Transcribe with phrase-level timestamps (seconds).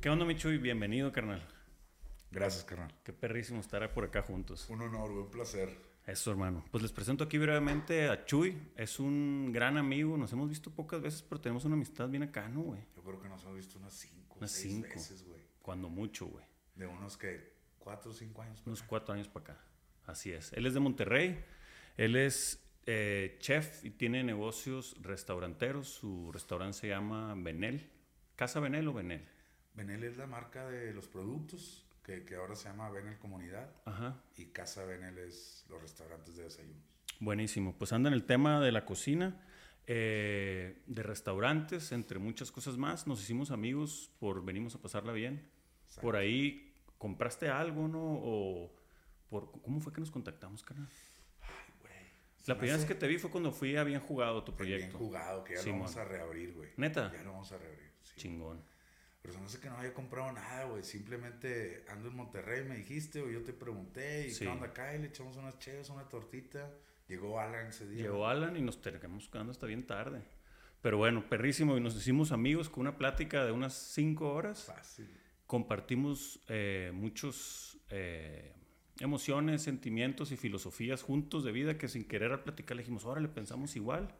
[0.00, 0.58] ¿Qué onda, Michuy?
[0.58, 1.42] Bienvenido, carnal.
[2.30, 2.94] Gracias, carnal.
[3.02, 4.68] Qué perrísimo estar por acá juntos.
[4.68, 5.70] Un honor, un placer.
[6.06, 6.64] Eso, hermano.
[6.70, 8.56] Pues les presento aquí brevemente a Chuy.
[8.76, 10.16] Es un gran amigo.
[10.16, 12.80] Nos hemos visto pocas veces, pero tenemos una amistad bien acá, ¿no, güey?
[12.96, 14.88] Yo creo que nos hemos visto unas cinco, Unas seis cinco.
[14.88, 15.40] veces, güey.
[15.62, 16.44] Cuando mucho, güey.
[16.76, 18.62] De unos que cuatro o cinco años.
[18.66, 19.64] Unos para cuatro años para acá.
[20.06, 20.52] Así es.
[20.52, 21.44] Él es de Monterrey.
[21.96, 25.88] Él es eh, chef y tiene negocios restauranteros.
[25.88, 27.90] Su restaurante se llama Benel.
[28.36, 29.26] ¿Casa Benel o Benel?
[29.78, 34.20] Benel es la marca de los productos que, que ahora se llama Benel Comunidad Ajá.
[34.36, 36.82] y Casa Benel es los restaurantes de desayunos.
[37.20, 37.74] Buenísimo.
[37.78, 39.40] Pues anda en el tema de la cocina,
[39.86, 43.06] eh, de restaurantes, entre muchas cosas más.
[43.06, 45.48] Nos hicimos amigos por venimos a pasarla bien.
[45.84, 46.02] Exacto.
[46.02, 48.00] Por ahí compraste algo, ¿no?
[48.02, 48.74] O
[49.30, 50.88] por ¿cómo fue que nos contactamos, carnal?
[51.42, 51.48] Ay,
[51.80, 51.92] güey.
[52.40, 54.52] Se La me primera vez que te vi fue cuando fui a Bien Jugado tu
[54.52, 54.98] Bien proyecto.
[54.98, 56.70] jugado, que ya lo vamos a reabrir, güey.
[56.76, 57.12] ¿Neta?
[57.12, 57.90] Ya lo vamos a reabrir.
[58.02, 58.12] sí.
[58.16, 58.60] Chingón.
[59.28, 60.82] Pero se me hace que no había comprado nada, güey.
[60.82, 64.44] Simplemente ando en Monterrey, me dijiste, o yo te pregunté, y Sí.
[64.46, 66.70] qué onda acá, y le echamos unas chéves, una tortita.
[67.08, 68.04] Llegó Alan ese día.
[68.04, 70.22] Llegó Alan y nos terminamos quedando hasta bien tarde.
[70.80, 71.76] Pero bueno, perrísimo.
[71.76, 74.64] Y nos hicimos amigos con una plática de unas cinco horas.
[74.64, 75.08] Fácil.
[75.46, 78.54] compartimos eh, muchos eh,
[79.00, 83.20] emociones, sentimientos y filosofías juntos de vida que sin querer al platicar le dijimos, ahora
[83.20, 84.14] le pensamos igual.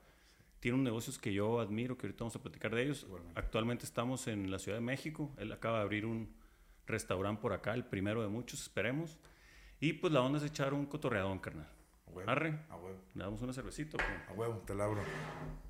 [0.61, 3.03] Tiene unos negocios que yo admiro, que ahorita vamos a platicar de ellos.
[3.05, 3.39] Igualmente.
[3.41, 5.31] Actualmente estamos en la Ciudad de México.
[5.39, 6.35] Él acaba de abrir un
[6.87, 9.19] restaurante por acá, el primero de muchos, esperemos.
[9.81, 11.69] Y pues la onda es echar un cotorreadón, carnal.
[12.07, 12.31] A huevo.
[12.31, 12.59] Arre.
[12.71, 12.99] A huevo.
[13.15, 13.99] Le damos una cervecita.
[14.29, 15.03] A huevo, te la abro.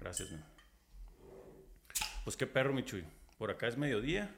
[0.00, 0.44] Gracias, man.
[2.24, 3.04] Pues qué perro, mi Chuy.
[3.36, 4.34] Por acá es mediodía.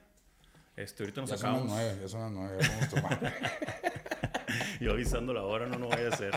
[0.77, 1.77] Este, ahorita nos Ya son las acabamos.
[1.77, 3.35] nueve, ya son las nueve, vamos a tomar.
[4.81, 6.33] Yo avisando la hora, no, no vaya a ser.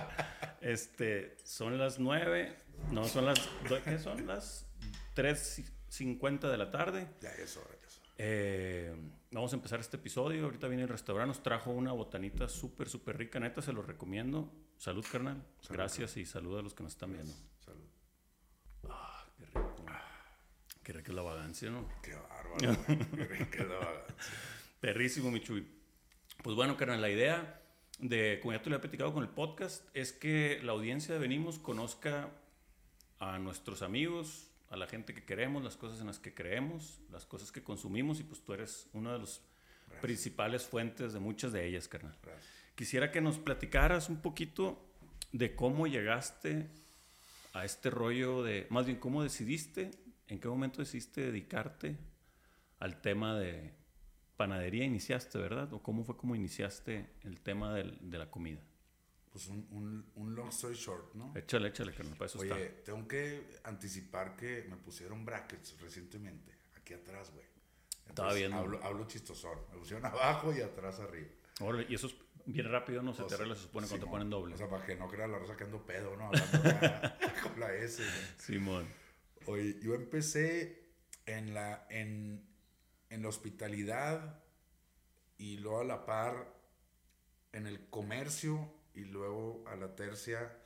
[0.64, 2.56] Este, son las 9,
[2.92, 3.38] no, son las,
[3.84, 4.26] ¿qué son?
[4.26, 4.66] Las
[5.14, 7.10] 3.50 de la tarde.
[7.20, 8.10] ya es hora, ya es hora.
[8.18, 8.96] Eh,
[9.32, 10.46] vamos a empezar este episodio.
[10.46, 13.42] Ahorita viene el restaurante, nos trajo una botanita súper, súper rica.
[13.42, 14.54] Neta, se lo recomiendo.
[14.78, 15.44] Salud, carnal.
[15.60, 17.34] Salud, Gracias y salud a los que nos están viendo.
[17.60, 17.90] Salud.
[18.90, 19.86] Ah, qué rico.
[20.82, 21.90] Qué rica es la vagancia, ¿no?
[22.02, 22.86] Qué bárbaro.
[22.88, 24.16] Qué rica es la vagancia.
[24.80, 25.68] Perrísimo, Michuy.
[26.42, 27.63] Pues bueno, carnal, la idea
[28.04, 31.20] de, como ya te lo he platicado con el podcast, es que la audiencia de
[31.22, 32.30] Venimos conozca
[33.20, 37.26] a nuestros amigos, a la gente que queremos, las cosas en las que creemos, las
[37.26, 39.42] cosas que consumimos y pues tú eres una de las
[40.02, 42.18] principales fuentes de muchas de ellas, carnal.
[42.22, 42.46] Gracias.
[42.76, 44.84] Quisiera que nos platicaras un poquito
[45.32, 46.68] de cómo llegaste
[47.54, 49.92] a este rollo de, más bien, cómo decidiste,
[50.28, 51.96] en qué momento decidiste dedicarte
[52.80, 53.72] al tema de
[54.48, 55.72] panadería, iniciaste, ¿verdad?
[55.74, 58.62] ¿O cómo fue como iniciaste el tema del- de la comida?
[59.32, 61.34] Pues un, un, un long story short, ¿no?
[61.36, 62.84] Échale, échale, carnal, para eso Oye, está.
[62.92, 67.46] tengo que anticipar que me pusieron brackets recientemente, aquí atrás, güey.
[68.08, 68.58] Estaba viendo.
[68.58, 69.58] Hablo, hablo chistosón.
[69.72, 71.30] Me pusieron abajo y atrás arriba.
[71.62, 72.16] Órale, y eso es
[72.46, 73.14] bien rápido, ¿no?
[73.14, 74.54] Se O te sea, arregla, se supone, cuando te ponen doble.
[74.54, 76.28] O sea, para que no crea la rosa que ando pedo, ¿no?
[76.28, 78.04] Hablando acá con la S.
[78.04, 78.16] güey.
[78.38, 78.86] Simón.
[79.48, 80.92] Oye, yo empecé
[81.26, 82.46] en la, en,
[83.14, 84.44] en la hospitalidad
[85.38, 86.52] y luego a la par
[87.52, 90.58] en el comercio y luego a la tercia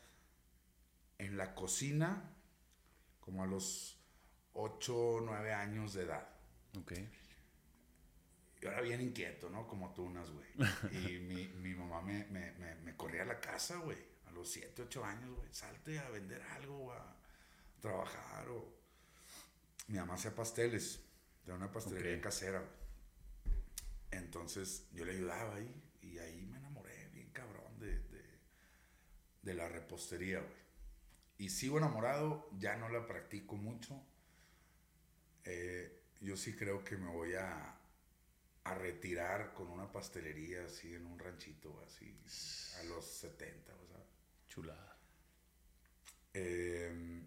[1.18, 2.34] en la cocina
[3.20, 4.00] como a los
[4.54, 6.30] 8 o 9 años de edad.
[6.80, 6.94] Ok.
[8.62, 9.68] Y ahora bien inquieto, ¿no?
[9.68, 10.48] Como tunas, güey.
[10.92, 13.98] Y mi, mi mamá me, me, me, me corría a la casa, güey.
[14.26, 15.54] A los 7, 8 años, güey.
[15.54, 17.18] Salte a vender algo, a
[17.82, 18.74] trabajar o...
[19.88, 21.07] Mi mamá hacía pasteles.
[21.48, 22.72] De una pastelería casera, güey.
[24.12, 25.84] Entonces yo le ayudaba ahí.
[26.02, 28.24] Y ahí me enamoré bien cabrón de, de,
[29.42, 30.68] de la repostería, güey.
[31.40, 32.50] Y sigo enamorado.
[32.60, 34.00] Ya no la practico mucho.
[35.46, 37.80] Eh, yo sí creo que me voy a,
[38.66, 42.14] a retirar con una pastelería así en un ranchito, así
[42.80, 44.04] a los 70, o sea.
[44.50, 44.98] Chulada.
[46.34, 47.24] Eh,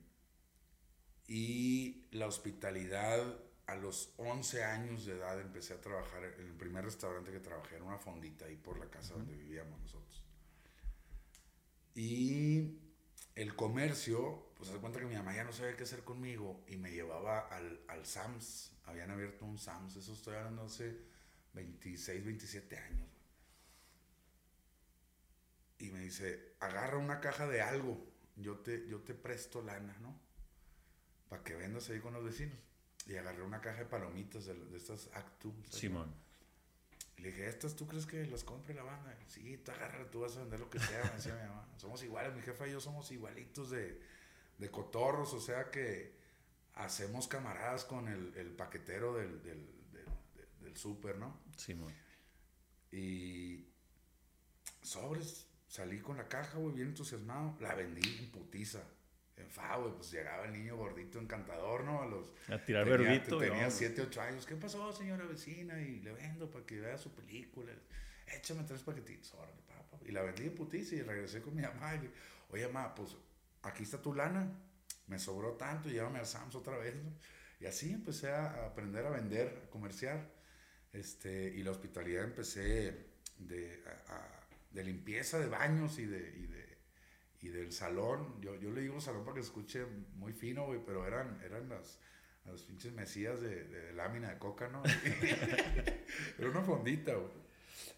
[1.26, 3.38] y la hospitalidad,
[3.70, 7.76] a los 11 años de edad empecé a trabajar, en el primer restaurante que trabajé
[7.76, 10.24] era una fondita ahí por la casa donde vivíamos nosotros.
[11.94, 12.80] Y
[13.36, 16.76] el comercio, pues se cuenta que mi mamá ya no sabía qué hacer conmigo y
[16.78, 18.72] me llevaba al, al Sams.
[18.86, 20.98] Habían abierto un Sams, eso estoy hablando hace
[21.54, 23.08] 26, 27 años.
[25.78, 28.04] Y me dice, agarra una caja de algo,
[28.34, 30.20] yo te, yo te presto lana, ¿no?
[31.28, 32.69] Para que vendas ahí con los vecinos.
[33.10, 35.52] Y agarré una caja de palomitas de, de estas Actu.
[35.68, 36.14] Simón.
[37.16, 39.14] Y le dije, ¿estas tú crees que las compre la banda?
[39.26, 41.68] Sí, tú agarra, tú vas a vender lo que sea, me decía mi mamá.
[41.76, 44.00] Somos iguales, mi jefa y yo somos igualitos de,
[44.58, 46.14] de cotorros, o sea que
[46.74, 50.06] hacemos camaradas con el, el paquetero del, del, del-
[50.62, 51.36] del- súper, ¿no?
[51.56, 51.94] Sí, güey.
[52.92, 53.66] Y
[54.82, 57.56] sobres, salí con la caja, güey, bien entusiasmado.
[57.60, 58.82] La vendí en putiza.
[59.40, 62.02] En fa, güey, pues llegaba el niño gordito encantador, ¿no?
[62.02, 62.32] A los...
[62.48, 63.36] A tirar tenía, verbito.
[63.36, 63.74] y Tenía vámonos.
[63.74, 64.46] 7, 8 años.
[64.46, 65.80] ¿Qué pasó, señora vecina?
[65.80, 67.72] Y le vendo para que vea su película.
[68.26, 69.32] Échame tres paquetitos.
[69.34, 69.98] Órale, papá.
[70.06, 71.94] Y la vendí en putiza y regresé con mi mamá.
[71.96, 72.10] Y le,
[72.50, 73.16] Oye, mamá, pues
[73.62, 74.48] aquí está tu lana.
[75.06, 76.94] Me sobró tanto, llévame al Sams otra vez.
[76.94, 77.10] ¿no?
[77.60, 80.30] Y así empecé a aprender a vender, a comerciar.
[80.92, 83.06] Este, y la hospitalidad empecé
[83.38, 86.69] de, a- a- de limpieza de baños y, de, y, de,
[87.40, 88.40] y del salón.
[88.40, 89.84] Yo, yo le digo salón para que se escuche
[90.16, 91.98] muy fino, güey, pero eran, eran las,
[92.44, 94.82] las pinches mesías de, de lámina de coca, ¿no?
[96.38, 97.32] Era una fondita, güey.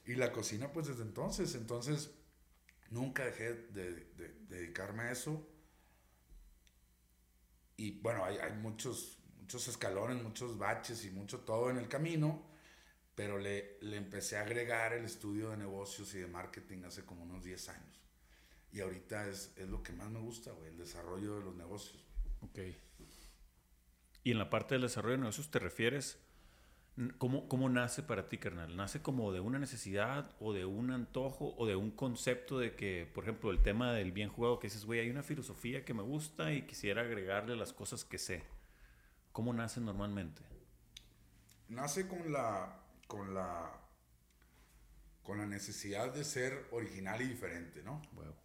[0.06, 1.54] Y la cocina, pues desde entonces.
[1.54, 2.10] Entonces,
[2.90, 5.48] nunca dejé de, de- de dedicarme a eso.
[7.76, 12.46] Y bueno, hay, hay muchos, muchos escalones, muchos baches y mucho todo en el camino.
[13.16, 17.24] Pero le, le empecé a agregar el estudio de negocios y de marketing hace como
[17.24, 18.01] unos 10 años.
[18.72, 22.04] Y ahorita es, es lo que más me gusta, güey, el desarrollo de los negocios.
[22.40, 22.70] güey.
[22.70, 22.76] Ok.
[24.24, 26.18] Y en la parte del desarrollo de negocios, ¿te refieres?
[27.18, 28.76] ¿Cómo, ¿Cómo nace para ti, carnal?
[28.76, 33.10] ¿Nace como de una necesidad o de un antojo o de un concepto de que,
[33.14, 36.02] por ejemplo, el tema del bien jugado, que dices, güey, hay una filosofía que me
[36.02, 38.42] gusta y quisiera agregarle las cosas que sé?
[39.32, 40.42] ¿Cómo nace normalmente?
[41.68, 43.72] Nace con la, con la,
[45.22, 48.02] con la necesidad de ser original y diferente, ¿no?
[48.12, 48.36] Huevo.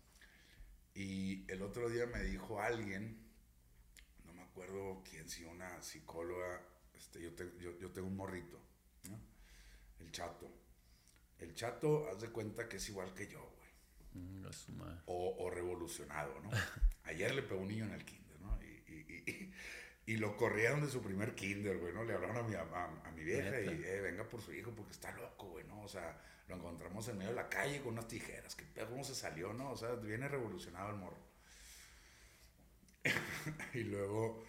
[1.00, 3.18] Y el otro día me dijo alguien,
[4.26, 6.60] no me acuerdo quién, si una psicóloga,
[6.96, 8.60] este, yo, te- yo, yo tengo un morrito,
[9.04, 9.20] ¿no?
[10.00, 10.50] El chato.
[11.38, 13.70] El chato, haz de cuenta que es igual que yo, güey.
[14.26, 15.00] Mm, su madre.
[15.06, 16.50] O, o revolucionado, ¿no?
[17.04, 18.60] Ayer le pegó un niño en el kinder, ¿no?
[18.64, 22.04] Y, y, y, y lo corrieron de su primer kinder, güey, ¿no?
[22.04, 24.94] Le hablaron a mi, a, a mi vieja y, eh, venga por su hijo porque
[24.94, 25.84] está loco, güey, ¿no?
[25.84, 28.56] O sea, lo encontramos en medio de la calle con unas tijeras.
[28.56, 28.90] ¿Qué pedo?
[28.90, 29.72] ¿Cómo se salió, no?
[29.72, 31.28] O sea, viene revolucionado el morro.
[33.74, 34.44] y luego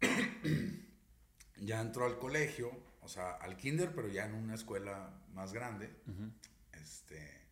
[1.56, 2.70] ya entró al colegio,
[3.00, 5.94] o sea, al kinder, pero ya en una escuela más grande.
[6.72, 7.46] Este,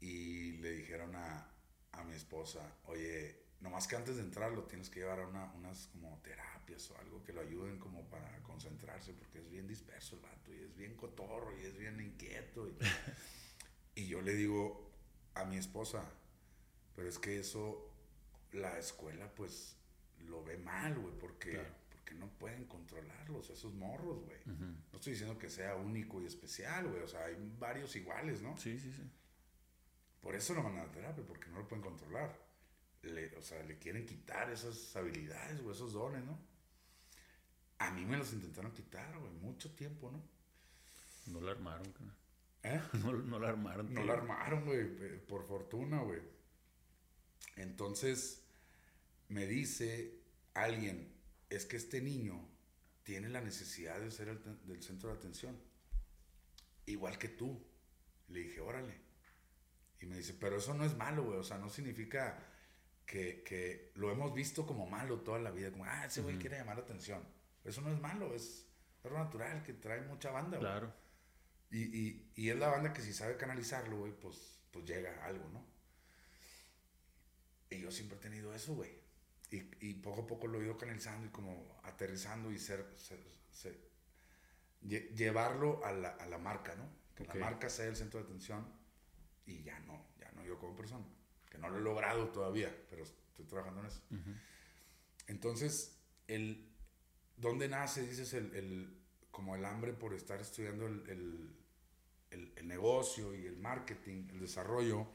[0.00, 1.50] y le dijeron a,
[1.92, 5.52] a mi esposa, oye, nomás que antes de entrar lo tienes que llevar a una-
[5.54, 10.16] unas como terapias o algo que lo ayuden como para concentrarse, porque es bien disperso
[10.16, 12.68] el vato y es bien cotorro y es bien inquieto.
[12.68, 12.76] Y,
[13.96, 14.90] y yo le digo
[15.34, 16.08] a mi esposa,
[16.94, 17.84] pero es que eso
[18.52, 19.76] la escuela pues
[20.20, 21.68] lo ve mal, güey, porque, Claro.
[21.90, 24.38] porque no pueden controlarlos, esos morros, güey.
[24.46, 27.02] No estoy diciendo que sea único y especial, güey.
[27.02, 28.56] O sea, hay varios iguales, ¿no?
[28.56, 29.02] Sí, sí, sí.
[30.20, 32.36] Por eso lo mandan a terapia, porque no lo pueden controlar.
[33.02, 36.38] Le- o sea, le quieren quitar esas habilidades o esos dones, ¿no?
[37.78, 40.22] A mí me los intentaron quitar, güey, mucho tiempo, ¿no?
[41.32, 42.16] No la armaron, carnal.
[42.64, 42.80] ¿Eh?
[43.04, 43.92] No, no la armaron.
[43.94, 46.20] No la armaron, güey, por fortuna, güey.
[47.56, 48.42] Entonces,
[49.28, 50.18] me dice
[50.54, 51.12] alguien,
[51.50, 52.48] es que este niño
[53.04, 55.56] tiene la necesidad de ser el del centro de atención.
[56.86, 57.62] Igual que tú.
[58.28, 58.94] Le dije, órale.
[60.00, 61.38] Y me dice, pero eso no es malo, güey.
[61.38, 62.38] O sea, no significa
[63.08, 65.70] que, que lo hemos visto como malo toda la vida.
[65.72, 66.42] Como, ah, ese güey Ujú.
[66.42, 67.22] quiere llamar la atención.
[67.64, 68.66] Eso no es malo, es,
[69.02, 70.70] lo natural, que trae mucha banda, güey.
[70.70, 70.92] Claro.
[71.70, 75.26] Y, y, y es la banda que si sabe canalizarlo, güey, pues, pues llega a
[75.26, 75.64] algo, ¿no?
[77.70, 78.90] Y yo siempre he tenido eso, güey.
[79.50, 83.24] Y, y poco a poco lo he ido canalizando y como aterrizando y ser, ser-
[83.50, 83.80] ser-
[84.82, 86.86] lle- llevarlo a la, a la marca, ¿no?
[87.14, 87.34] Que Ok.
[87.36, 88.70] la marca sea el centro de atención
[89.46, 91.06] y ya no, ya no yo como persona.
[91.50, 94.02] Que no lo he logrado todavía, pero estoy trabajando en eso.
[94.10, 94.30] Ujú.
[95.26, 96.68] Entonces, el,
[97.36, 98.94] ¿dónde nace, dices, el, el-
[99.30, 105.06] como el hambre por estar estudiando el, el- el- negocio y el marketing, el desarrollo?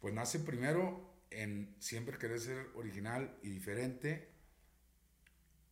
[0.00, 4.28] Pues nace primero en siempre querer ser original y diferente,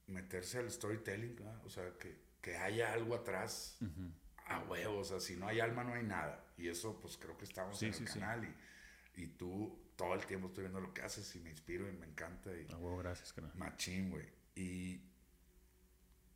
[0.07, 1.65] meterse al storytelling, ¿verdad?
[1.65, 4.11] o sea, que, que haya algo atrás Ujú.
[4.47, 6.45] a huevos, o sea, si no hay alma no hay nada.
[6.57, 8.19] Y eso pues creo que estamos Sí, en el sí, sí.
[8.19, 8.55] canal y,
[9.17, 12.07] y tú todo el tiempo estoy viendo lo que haces y me inspiro y me
[12.07, 13.53] encanta y huevo, gracias, carnal.
[13.57, 14.27] machín, güey.
[14.55, 15.03] Y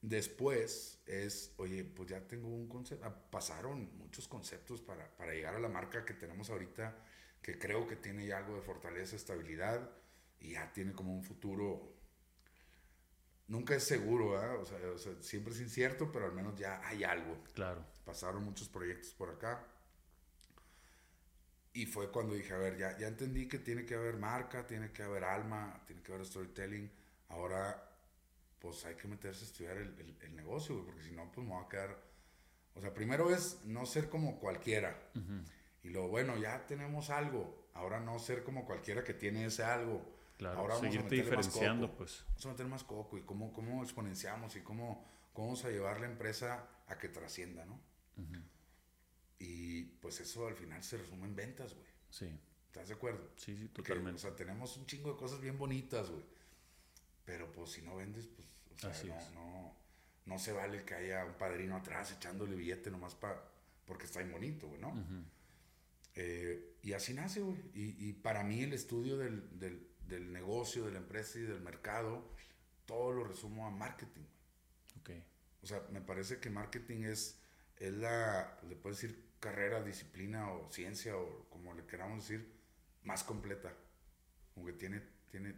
[0.03, 5.61] después es, oye, pues ya tengo un concepto, pasaron muchos conceptos para, para llegar a
[5.61, 6.97] la marca que tenemos ahorita,
[7.41, 9.91] que creo que tiene ya algo de fortaleza, estabilidad
[10.41, 11.95] y ya tiene como un futuro
[13.49, 14.61] nunca es seguro, ¿verdad?
[14.61, 17.43] O sea, o sea, siempre es incierto, pero al menos ya hay algo.
[17.55, 17.85] Claro.
[18.05, 19.67] Pasaron muchos proyectos por acá.
[21.75, 24.93] Y fue cuando dije, a ver, ya, ya entendí que tiene que haber marca, tiene
[24.93, 26.91] que haber alma, tiene que haber storytelling.
[27.29, 27.91] Ahora,
[28.61, 31.47] pues hay que meterse a estudiar el, el- el negocio, güey, porque si no, pues
[31.47, 31.99] me voy a quedar
[32.77, 34.97] O sea, primero es no ser como cualquiera.
[35.83, 37.69] Y luego, bueno, ya tenemos algo.
[37.75, 40.03] Ahora no ser como cualquiera que tiene ese algo.
[40.39, 41.11] Claro, Ahora vamos a más
[41.51, 41.99] diferenciando, coco.
[41.99, 42.25] pues.
[42.29, 46.01] Vamos a meter más coco y cómo, cómo exponenciamos y cómo, cómo vamos a llevar
[46.01, 47.81] la empresa a que trascienda, ¿no?
[49.47, 51.87] Y pues eso al final se resume en ventas, güey.
[52.11, 52.29] Sí,
[52.67, 53.31] ¿Estás de acuerdo?
[53.37, 54.17] sí, sí, Porque, totalmente.
[54.19, 56.25] o sea, tenemos un chingo de cosas bien bonitas, güey.
[57.25, 59.31] Pero pues si no vendes, pues, o sea, Así no, es.
[59.33, 59.77] no,
[60.27, 63.51] no se vale que haya un padrino atrás echándole billete nomás pa,
[63.87, 64.93] porque está bien bonito, güey, ¿no?
[66.15, 67.59] Eh, y así nace, güey.
[67.75, 71.61] Y, y para mí el estudio del, del, del negocio, de la empresa y del
[71.61, 72.31] mercado,
[72.87, 74.23] todo lo resumo a marketing.
[75.03, 75.19] güey.
[75.19, 75.25] Ok,
[75.63, 77.39] O sea, me parece que marketing es,
[77.79, 82.51] es la, le puedes decir, carrera, disciplina o ciencia o como le queramos decir,
[83.03, 83.73] más completa.
[84.55, 85.55] Como que tiene, tiene,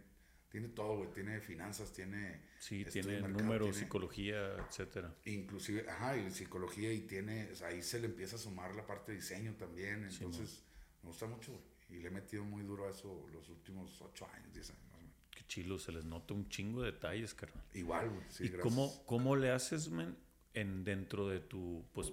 [0.49, 1.11] tiene todo, güey.
[1.11, 2.41] Tiene finanzas, tiene...
[2.59, 5.15] sí, tiene mercado, números, tiene- psicología, etcétera.
[5.25, 8.85] Inclusive, ajá, y psicología y tiene, o sea, ahí se le empieza a sumar la
[8.85, 10.09] parte de diseño también.
[10.11, 10.63] Sí, Entonces,
[11.03, 11.63] me gusta mucho, güey.
[11.89, 14.95] Y le he metido muy duro a eso los últimos ocho años, diez años más
[14.95, 15.13] o menos.
[15.31, 17.63] Qué chilo, se les nota un chingo de detalles, carnal.
[17.73, 18.25] Igual, güey.
[18.29, 18.63] Sí, ¿Y gracias.
[18.63, 20.17] cómo, cómo le haces, men,
[20.53, 22.11] en, dentro de tu, pues,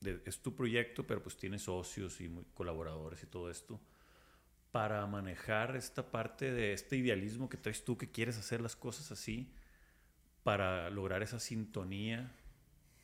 [0.00, 3.80] de- es tu proyecto, pero pues tienes socios y muy- colaboradores y todo esto,
[4.72, 9.12] para manejar esta parte de este idealismo que traes tú, que quieres hacer las cosas
[9.12, 9.52] así,
[10.42, 12.32] para lograr esa sintonía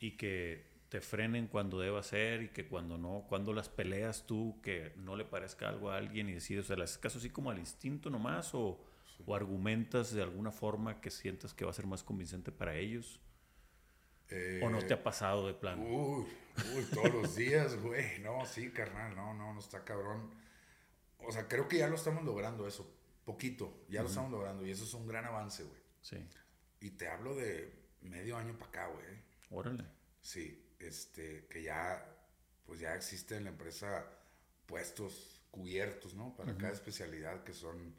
[0.01, 4.61] y que te frenen cuando deba ser y que cuando no, cuando las peleas tú,
[4.63, 7.31] que no le parezca algo a alguien y decides, o sea, ¿le haces caso así
[7.31, 8.81] como al instinto nomás o,
[9.27, 13.21] o argumentas de alguna forma que sientas que va a ser más convincente para ellos?
[14.63, 15.83] ¿O no te ha pasado de plano?
[15.83, 16.27] Uy,
[16.75, 18.19] uy, todos los días, güey.
[18.21, 20.31] No, sí, carnal, no, no, no está cabrón.
[21.19, 22.93] O sea, creo que ya lo estamos logrando eso.
[23.25, 24.67] Poquito, ya lo estamos logrando.
[24.67, 25.81] Y eso es un gran avance, güey.
[26.01, 26.17] Sí.
[26.81, 29.07] Y te hablo de medio año para acá, güey.
[29.51, 29.85] Órale.
[30.21, 32.05] Sí, este, que ya,
[32.65, 34.07] pues ya existe en la empresa
[34.67, 36.35] puestos cubiertos, ¿no?
[36.37, 37.95] Para cada especialidad que son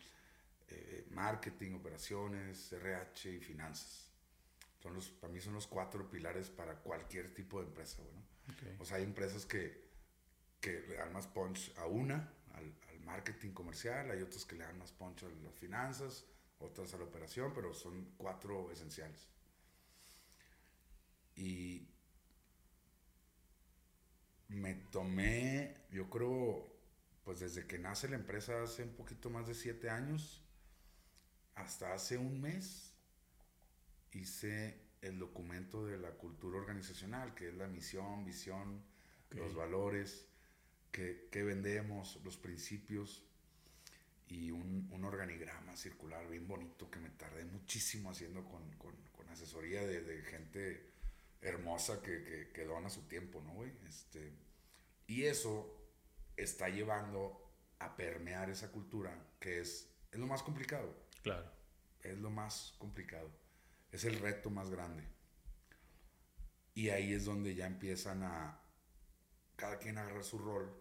[0.70, 4.07] eh, marketing, operaciones, RH y finanzas.
[4.88, 8.22] Son los, para mí son los cuatro pilares para cualquier tipo de empresa, güey, ¿no?
[8.54, 8.82] Ok.
[8.82, 9.90] O sea, hay empresas que,
[10.62, 14.64] que le dan más punch a una, al, al marketing comercial, hay otras que le
[14.64, 16.24] dan más punch a las finanzas,
[16.60, 19.28] otras a la operación, pero son cuatro esenciales.
[21.36, 21.90] Y
[24.48, 26.74] me tomé, yo creo,
[27.26, 30.42] pues desde que nace la empresa hace un poquito más de siete años,
[31.56, 32.87] hasta hace un mes,
[34.14, 38.84] hice el documento de la cultura organizacional, que es la misión, visión,
[39.28, 39.36] Ok.
[39.36, 40.26] los valores
[40.92, 43.24] que, que vendemos, los principios
[44.30, 49.28] y un, un organigrama circular bien bonito que me tardé muchísimo haciendo con, con, con
[49.30, 50.90] asesoría de, de gente
[51.42, 53.72] hermosa que, que, que dona su tiempo, ¿no, güey?
[53.88, 54.32] Este,
[55.08, 55.74] y eso
[56.36, 57.42] está llevando
[57.80, 61.52] a permear esa cultura que es, es lo más complicado Claro.
[62.02, 63.30] es lo más complicado.
[63.92, 65.04] Es el reto más grande.
[66.74, 68.62] Y ahí es donde ya empiezan a
[69.56, 70.72] cada quien agarrar su rol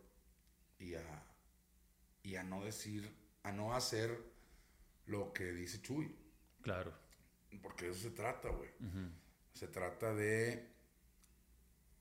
[0.78, 1.24] y a,
[2.22, 3.10] y a no decir,
[3.42, 4.22] a no hacer
[5.06, 6.14] lo que dice Chuy.
[6.60, 6.92] Claro.
[7.62, 8.70] Porque de eso se trata, güey.
[9.54, 10.70] Se trata de,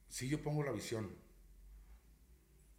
[0.10, 1.16] si yo pongo la visión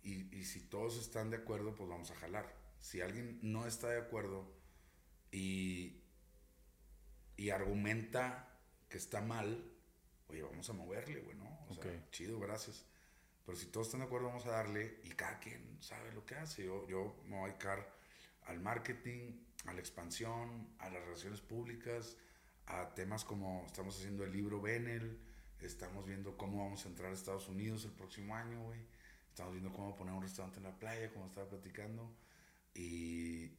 [0.03, 2.55] y, y si todos están de acuerdo, pues vamos a jalar.
[2.81, 4.53] Si alguien no está de acuerdo
[5.31, 6.03] y,
[7.37, 8.49] y argumenta
[8.89, 9.65] que está mal,
[10.29, 11.59] oye, vamos a moverle, güey, ¿no?
[11.69, 12.11] O sea, Ok.
[12.11, 12.85] chido, gracias.
[13.45, 16.35] Pero si todos están de acuerdo, vamos a darle y cada quien sabe lo que
[16.35, 16.65] hace.
[16.65, 17.95] Yo, yo me voy a dedicar
[18.47, 19.33] al marketing,
[19.67, 22.17] a la expansión, a las relaciones públicas,
[22.67, 25.21] a temas como estamos haciendo el libro Benel,
[25.61, 28.81] estamos viendo cómo vamos a entrar a Estados Unidos el próximo año, güey.
[29.29, 32.11] Estamos viendo cómo poner un restaurante en la playa, como estaba platicando.
[32.75, 33.51] Y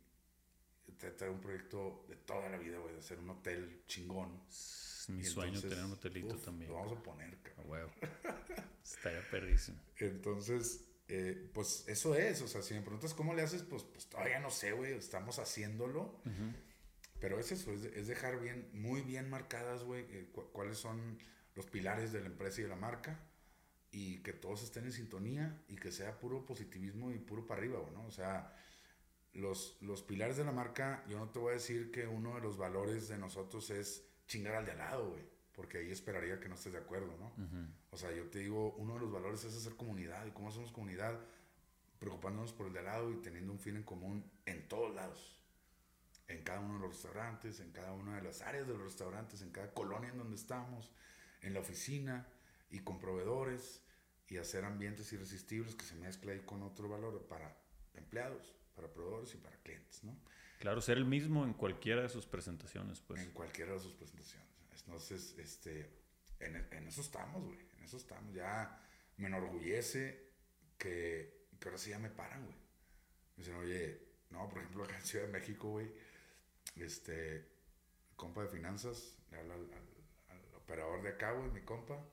[0.94, 4.42] trae un proyecto de toda la vida, güey, de hacer un hotel chingón.
[4.50, 6.72] Es mi Y sueño entonces, tener un hotelito uf, también.
[6.72, 7.70] Lo vamos a poner, cabrón.
[7.70, 7.92] huevo.
[8.84, 9.78] Estaría perrísimo.
[9.98, 12.42] Entonces, eh, pues eso es.
[12.42, 14.94] O sea, si me preguntas cómo le haces, pues, pues todavía no sé, güey.
[14.94, 16.20] Estamos haciéndolo.
[16.26, 16.54] Ujú.
[17.20, 21.18] Pero es eso, es, es dejar bien, muy bien marcadas, güey, eh, cu- cuáles son
[21.56, 23.20] los pilares de la empresa y de la marca.
[23.92, 27.80] Y que todos estén en sintonía y que sea puro positivismo y puro para arriba,
[27.80, 28.06] güey, ¿no?
[28.06, 28.54] O sea,
[29.38, 32.42] los, los pilares de la marca, yo no te voy a decir que uno de
[32.42, 35.24] los valores de nosotros es chingar al de al lado, güey.
[35.54, 37.32] Porque ahí esperaría que no estés de acuerdo, ¿no?
[37.90, 40.26] O sea, yo te digo, uno de los valores es hacer comunidad.
[40.26, 41.20] ¿Y cómo hacemos comunidad?
[42.00, 45.36] Preocupándonos por el de al lado y teniendo un fin en común en todos lados.
[46.28, 49.42] En cada uno de los restaurantes, en cada una de las áreas de los restaurantes,
[49.42, 50.92] en cada colonia en donde estamos,
[51.42, 52.28] en la oficina
[52.70, 53.82] y con proveedores
[54.28, 57.58] y hacer ambientes irresistibles que se mezcla ahí con otro valor para
[57.96, 60.16] empleados, para proveedores y para clientes, ¿no?
[60.60, 63.22] Claro, ser el mismo en cualquiera de sus presentaciones, pues.
[63.22, 64.48] En cualquiera de sus presentaciones.
[64.72, 65.90] Entonces, este,
[66.40, 68.34] en, en eso estamos, güey, en eso estamos.
[68.34, 68.82] Ya
[69.18, 70.30] me enorgullece
[70.78, 72.56] que, que ahora sí ya me paran, güey.
[73.36, 75.92] Me dicen, oye, no, por ejemplo, acá en Ciudad de México, güey,
[76.78, 77.48] este,
[78.16, 82.04] compa de finanzas, le habla al, al- al operador de acá, güey, mi compa.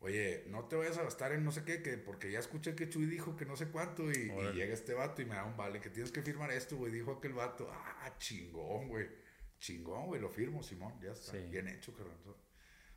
[0.00, 2.88] Oye, no te vayas a gastar en no sé qué, que porque ya escuché que
[2.88, 5.80] Chuy dijo que no sé cuánto y, llega este vato y me da un vale
[5.80, 6.92] que tienes que firmar esto, güey.
[6.92, 9.08] Dijo aquel vato, ah, chingón, güey.
[9.58, 11.32] Chingón, güey, lo firmo, Simón, ya está.
[11.32, 11.38] Sí.
[11.50, 12.16] Bien hecho, carnal.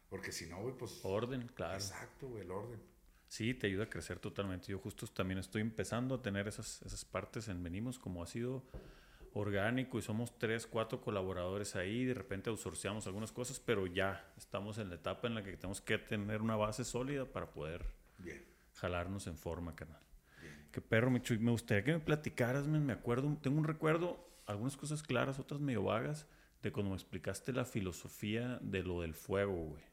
[0.10, 1.00] Porque si no, güey, pues...
[1.03, 1.75] Orden, claro.
[1.75, 2.82] Exacto, güey, el orden.
[3.27, 4.68] Sí, te ayuda a crecer totalmente.
[4.68, 8.65] Yo justo también estoy empezando a tener esas, esas partes en Venimos, como ha sido
[9.34, 14.78] orgánico y somos tres, cuatro colaboradores ahí, de repente outsourceamos algunas cosas, pero ya estamos
[14.78, 17.86] en la etapa en la que tenemos que tener una base sólida para poder
[18.18, 18.44] Bien,
[18.76, 20.02] jalarnos en forma, canal.
[20.72, 21.34] Qué perro, Micho.
[21.34, 25.40] Y me gustaría que me platicaras, men, me acuerdo, tengo un recuerdo, algunas cosas claras,
[25.40, 26.28] otras medio vagas,
[26.62, 29.84] de cuando me explicaste la filosofía de lo del fuego, güey.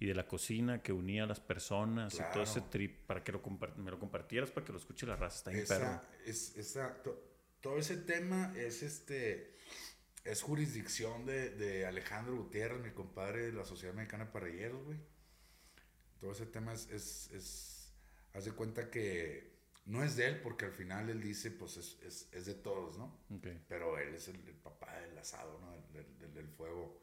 [0.00, 2.70] Y de la cocina que unía a las personas y todo ese Claro.
[2.70, 3.40] trip, para que lo
[3.76, 5.50] me lo compartieras, para que lo escuche la raza.
[5.50, 5.86] Está perro.
[5.92, 7.22] Esa, es, esa, to-
[7.64, 9.56] todo ese tema es este
[10.22, 14.98] es jurisdicción de, de Alejandro Gutiérrez, mi compadre de la Sociedad Mexicana de Parrilleros, güey.
[16.20, 17.94] Todo ese tema es, es, es
[18.34, 19.54] haz de cuenta que
[19.86, 22.98] no es de él, porque al final él dice, pues es, es, es de todos,
[22.98, 23.06] ¿no?
[23.34, 23.46] Ok.
[23.66, 25.72] Pero él es el, el papá del asado, ¿no?
[25.72, 27.00] Del, del- del- fuego.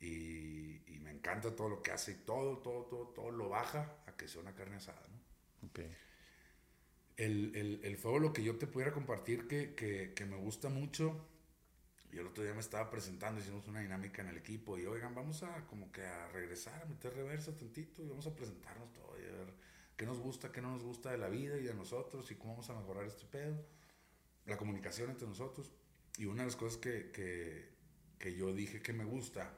[0.00, 4.02] Y, y me encanta todo lo que hace y todo, todo, todo, todo lo baja
[4.06, 5.68] a que sea una carne asada, ¿no?
[5.68, 5.80] Ok.
[7.20, 10.70] El, el, el fuego, lo que yo te pudiera compartir que, que, que me gusta
[10.70, 11.26] mucho,
[12.10, 15.14] y el otro día me estaba presentando, hicimos una dinámica en el equipo, y oigan,
[15.14, 19.20] vamos a como que a regresar, a meter reversa tantito, y vamos a presentarnos todo,
[19.20, 19.52] y a ver
[19.98, 22.52] qué nos gusta, qué no nos gusta de la vida y de nosotros, y cómo
[22.54, 23.62] vamos a mejorar este pedo,
[24.46, 25.70] la comunicación entre nosotros.
[26.16, 27.68] Y una de las cosas que, que,
[28.18, 29.52] que yo dije que me gusta,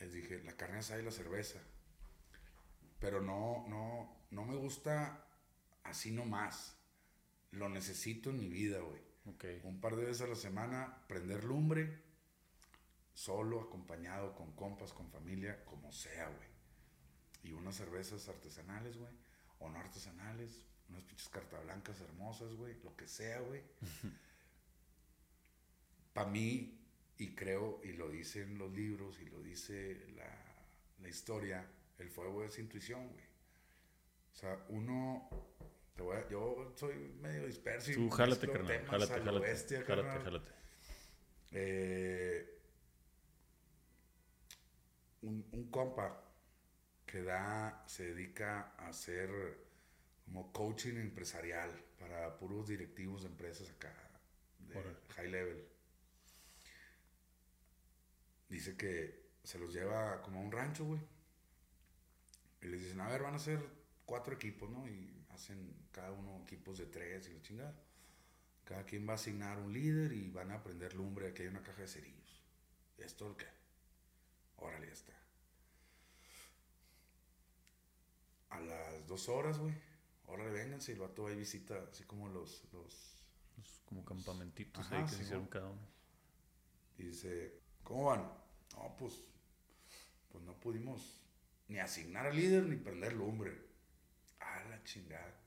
[0.00, 1.60] es dije, la carne asada y la cerveza.
[2.98, 5.23] Pero no, no, no me gusta
[5.84, 6.76] así nomás.
[7.52, 9.00] Lo necesito en mi vida, güey.
[9.62, 12.02] Un par de veces a la semana, prender lumbre,
[13.14, 16.48] solo, acompañado, con compas, con familia, como sea, güey.
[17.44, 19.12] Y unas cervezas artesanales, güey.
[19.60, 22.74] O no artesanales, unas pinches cartas blancas hermosas, güey.
[22.82, 23.62] Lo que sea, güey.
[26.12, 26.80] Para mí,
[27.18, 30.28] y creo, y lo dicen los libros, y lo dice la,
[31.00, 31.66] la historia,
[31.98, 33.24] el fuego es intuición, güey.
[34.32, 35.28] O sea, uno
[35.98, 38.66] a- yo soy medio disperso y Tú jálate, carnal.
[38.66, 39.46] temas Jálate, jálate.
[39.46, 40.24] bestia, Jálate, carnal.
[40.24, 40.50] jálate.
[41.52, 42.58] Eh,
[45.22, 46.20] un, un compa
[47.06, 49.30] que da, se dedica a hacer
[50.24, 53.94] como coaching empresarial para puros directivos de empresas acá,
[54.58, 54.74] de
[55.14, 55.68] high level.
[58.48, 61.00] Dice que se los lleva como a un rancho, güey.
[62.62, 63.60] Y les dicen, a ver, van a ser
[64.06, 64.88] cuatro equipos, ¿no?
[64.88, 67.74] Y hacen cada uno equipos de tres y la chingada.
[68.64, 71.28] Cada quien va a asignar un líder y van a prender lumbre.
[71.28, 72.42] Aquí hay una caja de cerillos.
[72.98, 73.46] ¿Esto lo que?
[74.56, 75.12] Órale, ya está.
[78.50, 79.74] A las dos horas, güey.
[80.26, 80.92] Órale, vénganse.
[80.92, 82.62] Y el vato va y visita, así como los.
[82.72, 83.12] los
[83.56, 85.24] Los como campamentitos Ajá, ahí que se Simón.
[85.24, 85.86] hicieron cada uno.
[86.98, 88.22] y dice, ¿cómo van?
[88.74, 89.20] No, pues.
[90.32, 91.20] Pues no pudimos
[91.68, 93.52] ni asignar al líder ni prender lumbre.
[94.68, 95.40] La chingada.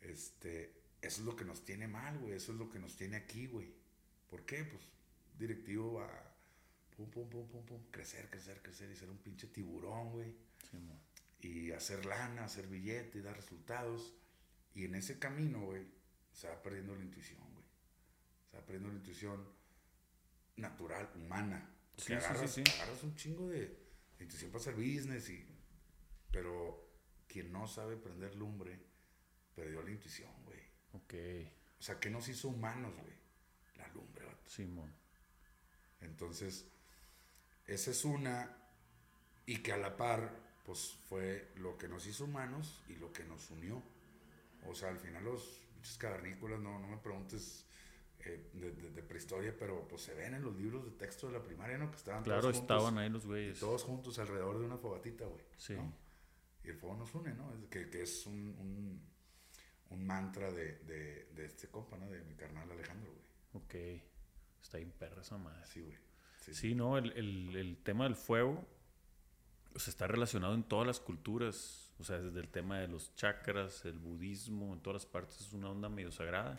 [0.00, 0.82] Este.
[1.00, 2.34] Eso es lo que nos tiene mal, güey.
[2.34, 3.72] Eso es lo que nos tiene aquí, güey.
[4.28, 4.64] ¿Por qué?
[4.64, 4.82] Pues
[5.38, 6.36] directivo va
[6.96, 10.34] pum, pum, pum, pum, pum, crecer, crecer, crecer y ser un pinche tiburón, güey.
[10.70, 10.78] Sí.
[11.48, 14.14] Y hacer lana, hacer billete y dar resultados.
[14.74, 15.86] Y en ese camino, güey,
[16.32, 17.64] se va perdiendo la intuición, güey.
[18.50, 19.46] Se va perdiendo la intuición
[20.56, 21.70] natural, humana.
[21.96, 22.64] Sí, agarras, sí.
[22.74, 23.60] agarras un chingo de,
[24.18, 25.46] de intuición para hacer business y...
[26.30, 26.85] Pero
[27.28, 28.78] quien no sabe prender lumbre,
[29.54, 30.60] perdió la intuición, güey.
[30.92, 31.14] Ok.
[31.78, 33.14] O sea, ¿qué nos hizo humanos, güey?
[33.76, 34.48] La lumbre, vato.
[34.48, 34.92] Simón.
[36.00, 36.66] Entonces,
[37.66, 38.56] esa es una,
[39.46, 40.30] y que a la par,
[40.64, 43.82] pues fue lo que nos hizo humanos y lo que nos unió.
[44.66, 45.60] O sea, al final los
[45.98, 47.64] cavernícolas, no, no me preguntes
[48.20, 51.34] eh, de, de- de prehistoria, pero pues se ven en los libros de texto de
[51.34, 51.90] la primaria, ¿no?
[51.90, 53.60] Que estaban Claro, todos juntos, estaban ahí los güeyes.
[53.60, 55.44] todos juntos alrededor de una fogatita, güey.
[55.56, 55.74] Sí.
[55.74, 55.92] ¿no?
[56.66, 57.54] Y el fuego nos une, ¿no?
[57.54, 59.00] Es que, que es un, un,
[59.90, 62.10] un mantra de, de, de este compa, ¿no?
[62.10, 63.24] De mi carnal Alejandro, güey.
[63.64, 64.02] Ok.
[64.60, 65.64] Está bien perra esa madre.
[65.66, 65.96] Sí, güey.
[66.40, 68.66] Sí, Sí, no, el, el- el tema del fuego
[69.72, 73.84] pues, está relacionado en todas las culturas, o sea, desde el tema de los chakras,
[73.84, 76.58] el budismo, en todas las partes es una onda medio sagrada.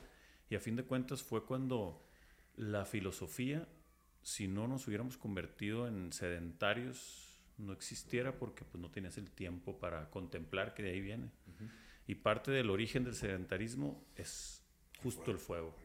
[0.49, 2.05] Y a fin de cuentas fue cuando
[2.55, 3.67] la filosofía,
[4.23, 7.26] si no nos hubiéramos convertido en sedentarios,
[7.57, 11.31] no existiera porque pues, no tenías el tiempo para contemplar que de ahí viene.
[12.05, 14.63] Y parte del origen del sedentarismo es
[15.01, 15.75] justo el fuego.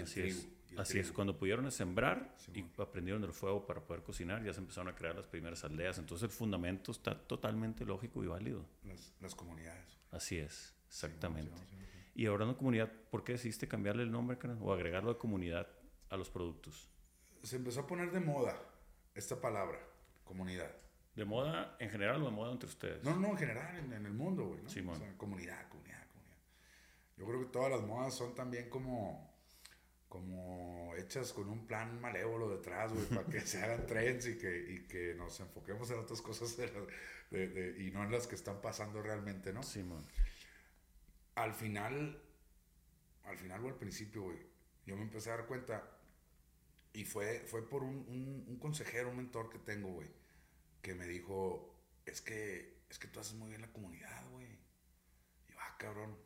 [0.00, 0.48] Así es.
[0.76, 4.88] Así es, cuando pudieron sembrar y aprendieron el fuego para poder cocinar, ya se empezaron
[4.88, 5.98] a crear las primeras aldeas.
[5.98, 8.66] Entonces el fundamento está totalmente lógico y válido.
[9.20, 9.98] Las, comunidades.
[10.10, 11.52] Así es, exactamente.
[12.14, 15.68] y ahora no comunidad, ¿por qué decidiste cambiarle el nombre o agregarlo de comunidad
[16.10, 16.88] a los productos?
[17.42, 18.60] Se empezó a poner de moda
[19.14, 19.78] esta palabra,
[20.24, 20.74] comunidad.
[21.14, 23.04] ¿De moda en general o de moda entre ustedes?
[23.04, 24.62] No, no, en general, en, el mundo, güey.
[24.62, 24.68] ¿no?
[24.68, 26.38] Sí, comunidad, comunidad, comunidad.
[27.16, 29.32] Yo creo que todas las modas son también como
[30.14, 34.72] como hechas con un plan malévolo detrás, güey, para que se hagan trends y que,
[34.72, 36.56] y que nos enfoquemos en otras cosas
[37.32, 39.64] y no en las que están pasando realmente, ¿no?
[39.64, 40.04] Sí, man.
[41.34, 42.22] Al final,
[43.24, 44.38] al final o al principio, güey,
[44.86, 45.82] yo me empecé a dar cuenta
[46.94, 50.08] y fue, fue por un, un, un consejero, un mentor que tengo, güey,
[50.80, 51.74] que me dijo,
[52.06, 54.46] es que, es que tú haces muy bien la comunidad, güey.
[54.46, 56.16] Y yo, ah, cabrón,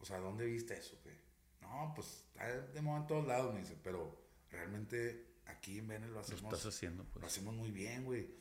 [0.00, 1.16] o sea, ¿dónde viste eso, güey?
[1.60, 4.20] No, pues está de moda en todos lados, me dice, pero
[4.50, 6.42] realmente aquí en Benel lo hacemos.
[6.42, 7.20] Lo estás haciendo, pues.
[7.20, 8.34] Lo hacemos muy bien, güey.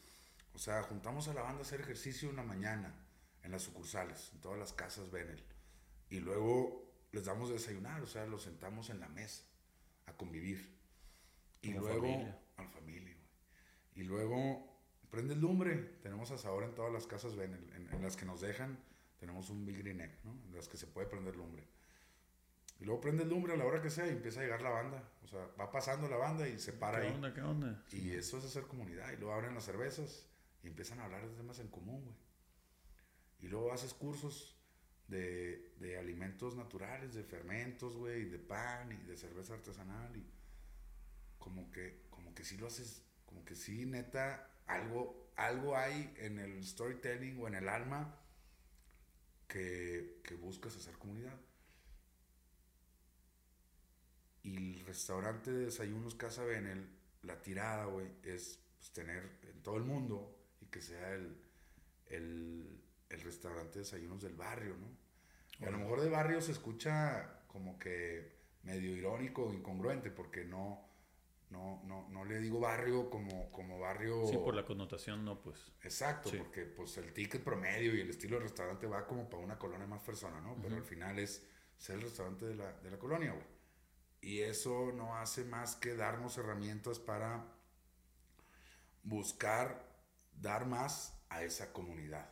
[0.53, 2.95] O sea, juntamos a la banda a hacer ejercicio una mañana
[3.43, 5.43] en las sucursales, en todas las casas Benel.
[6.09, 9.43] Y luego les damos de desayunar, o sea, los sentamos en la mesa
[10.07, 10.78] a convivir.
[11.61, 12.01] Y luego.
[12.01, 12.39] Familia.
[12.57, 13.27] A la familia, güey.
[13.95, 14.69] Y luego
[15.09, 15.75] prende el lumbre.
[16.01, 17.69] Tenemos asador en todas las casas Benel.
[17.73, 18.79] En, las que nos dejan,
[19.19, 20.31] tenemos un Big Green Egg, ¿no?
[20.45, 21.63] En las que se puede prender lumbre.
[22.79, 24.69] Y luego prende el lumbre a la hora que sea y empieza a llegar la
[24.69, 25.03] banda.
[25.23, 27.13] O sea, va pasando la banda y se para ¿Qué ahí.
[27.13, 27.83] Onda, ¿Qué onda?
[27.91, 29.11] Y eso es hacer comunidad.
[29.11, 30.29] Y luego abren las cervezas
[30.63, 32.15] y empiezan a hablar de temas en común, güey.
[33.41, 34.57] Y luego haces cursos
[35.07, 40.15] de, de alimentos naturales, de fermentos, güey, de pan y de cerveza artesanal.
[40.15, 40.25] Y
[41.39, 46.39] como que, como que sí lo haces, como que sí, neta, algo, algo hay en
[46.39, 48.15] el storytelling o en el alma
[49.47, 51.39] que, que buscas hacer comunidad.
[54.43, 56.87] Y el restaurante de desayunos Casa Benel,
[57.23, 61.35] la tirada, güey, es pues, tener en todo el mundo y que sea el,
[62.07, 64.87] el, el restaurante de desayunos del barrio, ¿no?
[65.59, 70.45] Y a lo mejor de barrio se escucha como que medio irónico o incongruente, porque
[70.45, 70.88] no,
[71.49, 74.27] no, no, no le digo barrio como, como barrio...
[74.27, 75.71] Sí, por la connotación no, pues.
[75.81, 79.57] Exacto, porque pues el ticket promedio y el estilo del restaurante va como para una
[79.57, 80.55] colonia más persona, ¿no?
[80.61, 83.45] Pero al final es ser el restaurante de la, de la colonia, güey.
[84.21, 87.45] Y eso no hace más que darnos herramientas para
[89.03, 89.87] buscar
[90.39, 92.29] dar más a esa comunidad.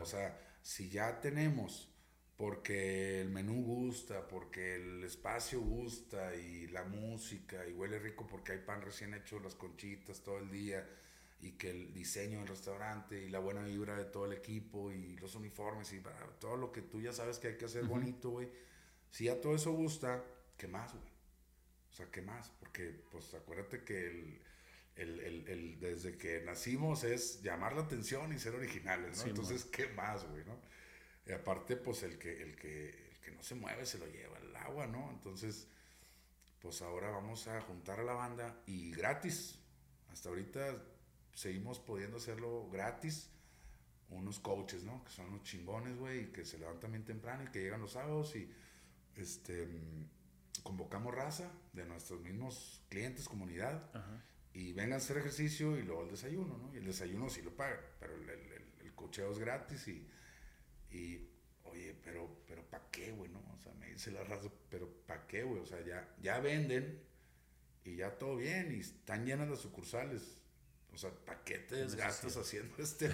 [0.00, 1.93] O sea, si ya tenemos,
[2.36, 8.52] porque el menú gusta, porque el espacio gusta y la música y huele rico porque
[8.52, 10.84] hay pan recién hecho, las conchitas todo el día
[11.40, 15.16] y que el diseño del restaurante y la buena vibra de todo el equipo y
[15.18, 16.02] los uniformes y
[16.40, 18.48] todo lo que tú ya sabes que hay que hacer bonito, güey.
[19.10, 20.24] Si ya todo eso gusta,
[20.56, 21.04] ¿qué más, güey?
[21.90, 22.50] O sea, ¿qué más?
[22.58, 24.40] Porque, pues, acuérdate que el,
[24.96, 29.24] el, el, el, desde que nacimos es llamar la atención y ser originales, ¿no?
[29.26, 30.58] Entonces, ¿qué más, güey, no?
[31.26, 34.38] Y aparte, pues, el que, el, que, el que no se mueve se lo lleva
[34.38, 35.10] el agua, ¿no?
[35.10, 35.66] Entonces,
[36.60, 39.58] pues ahora vamos a juntar a la banda y gratis.
[40.12, 40.82] Hasta ahorita
[41.34, 43.30] seguimos pudiendo hacerlo gratis.
[44.10, 45.02] Unos coaches, ¿no?
[45.04, 47.92] Que son unos chingones, güey, y que se levantan bien temprano y que llegan los
[47.92, 48.50] sábados y,
[49.16, 49.68] este
[50.62, 53.90] convocamos raza de nuestros mismos clientes, comunidad,
[54.54, 56.72] y vengan a hacer ejercicio y luego el desayuno, ¿no?
[56.72, 60.08] Y el desayuno sí lo pagan, pero el, el, el cocheo es gratis y,
[60.94, 61.28] y
[61.64, 63.40] oye, pero, pero ¿para qué, güey, no?
[63.40, 65.60] O sea, me dice la raza, pero ¿para qué, güey?
[65.60, 67.02] O sea, ya, ya venden
[67.84, 70.22] y ya todo bien y están llenas las sucursales.
[70.92, 73.10] O sea, ¿para qué te desgastas haciendo este?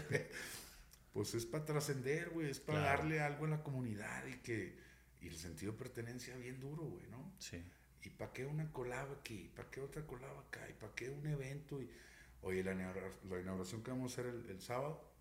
[1.13, 4.79] pues es para trascender, güey, es para darle algo a la comunidad y que
[5.23, 7.33] y el sentido de pertenencia bien duro, güey, ¿no?
[7.39, 7.63] Sí.
[8.03, 9.51] ¿Y para qué una colaba aquí?
[9.55, 10.67] ¿Para qué otra colaba acá?
[10.69, 11.81] ¿Y para qué un evento?
[11.81, 11.91] Y,
[12.43, 15.13] oye, la, la inauguración que vamos a hacer el, el, sábado,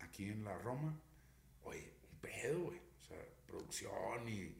[0.00, 1.00] aquí en la Roma,
[1.64, 2.78] oye, un pedo, güey.
[2.78, 4.56] O sea, producción y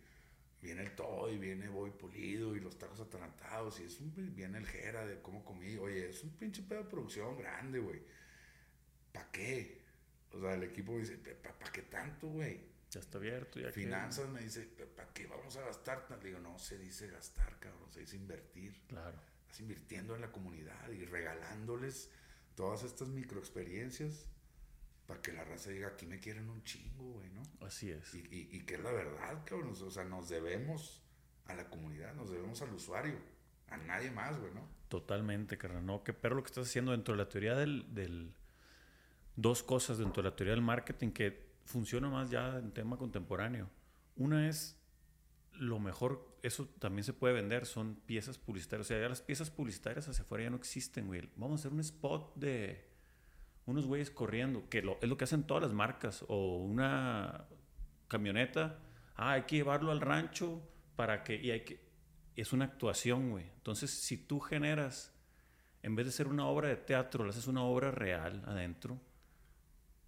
[0.60, 4.58] viene el todo y viene Boy Pulido y los tacos atarantados y es un, viene
[4.58, 5.76] el Jera de cómo comí.
[5.76, 8.00] Oye, es un pinche pedo de producción grande, güey.
[9.12, 9.80] ¿Para qué?
[10.32, 12.70] O sea, el equipo dice, ¿para qué tanto, güey?
[12.90, 13.60] Ya está abierto.
[13.60, 14.62] Ya Finanzas me dice,
[14.96, 16.06] ¿para qué vamos a gastar?
[16.10, 18.80] Le digo, no se dice gastar, cabrón, se dice invertir.
[18.88, 19.18] Claro.
[19.42, 22.10] Estás invirtiendo en la comunidad y regalándoles
[22.54, 24.28] todas estas microexperiencias
[25.10, 27.42] para que la raza diga, aquí me quieren un chingo, güey, ¿no?
[27.66, 28.14] Así es.
[28.14, 29.74] Y, y, y que es la verdad, cabrón.
[29.82, 31.02] O sea, nos debemos
[31.46, 33.16] a la comunidad, nos debemos al usuario,
[33.70, 34.68] a nadie más, güey, ¿no?
[34.86, 35.84] Totalmente, carnal.
[35.84, 38.36] No, qué perro lo que estás haciendo dentro de la teoría del, del...
[39.34, 43.68] Dos cosas dentro de la teoría del marketing que funciona más ya en tema contemporáneo.
[44.14, 44.80] Una es
[45.54, 48.86] lo mejor, eso también se puede vender, son piezas publicitarias.
[48.86, 51.28] O sea, ya las piezas publicitarias hacia afuera ya no existen, güey.
[51.34, 52.89] Vamos a hacer un spot de
[53.70, 57.46] unos güeyes corriendo, que lo, es lo que hacen todas las marcas, o una
[58.08, 58.78] camioneta,
[59.16, 60.60] ah, hay que llevarlo al rancho
[60.96, 61.80] para que, y hay que,
[62.36, 63.46] es una actuación, güey.
[63.56, 65.14] Entonces, si tú generas,
[65.82, 69.00] en vez de ser una obra de teatro, le haces una obra real adentro,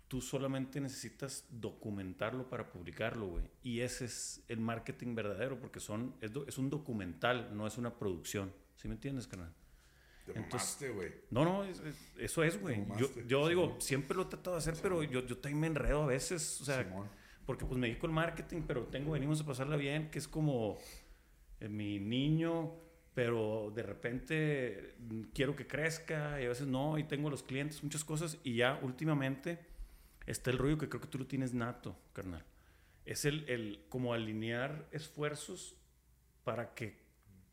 [0.08, 3.44] tú solamente necesitas documentarlo para publicarlo, güey.
[3.62, 7.98] Y ese es el marketing verdadero, porque son, es, es un documental, no es una
[7.98, 8.52] producción.
[8.76, 9.54] ¿Sí me entiendes, carnal?
[10.26, 11.10] Te Entonces- güey.
[11.30, 12.84] No, no, es- es- eso es, güey.
[12.98, 16.02] Yo, yo digo, siempre lo he tratado de hacer, pero yo, yo también me enredo
[16.04, 17.08] a veces, o sea, Simón.
[17.44, 20.78] porque pues me dedico al marketing, pero tengo, venimos a pasarla bien, que es como
[21.60, 22.72] eh, mi niño,
[23.14, 27.82] pero de repente mm, quiero que crezca y a veces no, y tengo los clientes,
[27.82, 29.58] muchas cosas, y ya últimamente
[30.26, 32.44] está el rollo que creo que tú lo tienes nato, carnal.
[33.04, 35.76] Es el, el como alinear esfuerzos
[36.44, 37.02] para que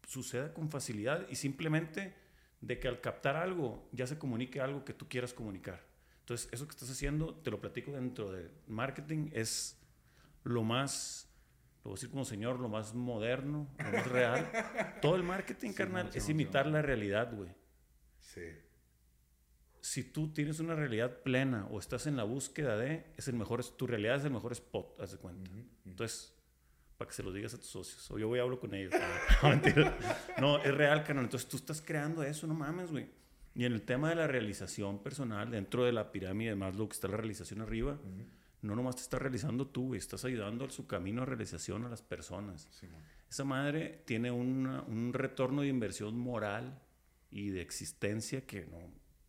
[0.07, 2.13] suceda con facilidad y simplemente
[2.61, 5.81] de que al captar algo ya se comunique algo que tú quieras comunicar.
[6.21, 9.79] Entonces, eso que estás haciendo, te lo platico dentro de marketing, es
[10.43, 11.27] lo más,
[11.83, 14.51] lo voy a decir como señor, lo más moderno, lo más real.
[15.01, 16.31] Todo el marketing, Sí, carnal, mucho, es mucho.
[16.31, 17.49] imitar la realidad, güey.
[18.19, 18.43] Sí.
[19.81, 23.63] Si tú tienes una realidad plena o estás en la búsqueda de, es el mejor,
[23.77, 25.49] tu realidad es el mejor spot, haz de cuenta.
[25.49, 25.69] Ujú, ujú.
[25.85, 26.35] Entonces,
[26.99, 28.11] para que se lo digas a tus socios.
[28.11, 28.93] O yo voy y hablo con ellos.
[29.41, 29.97] No, mentira.
[30.39, 31.23] No, es real, carnal.
[31.25, 33.07] Entonces tú estás creando eso, no mames, güey.
[33.55, 36.93] Y en el tema de la realización personal, dentro de la pirámide de Maslow, que
[36.93, 38.25] está la realización arriba, Ujú.
[38.61, 39.97] no nomás te estás realizando tú, güey.
[39.99, 42.67] Estás ayudando a su camino de realización a las personas.
[43.29, 46.79] Esa madre tiene una- un retorno de inversión moral
[47.31, 48.77] y de existencia que no...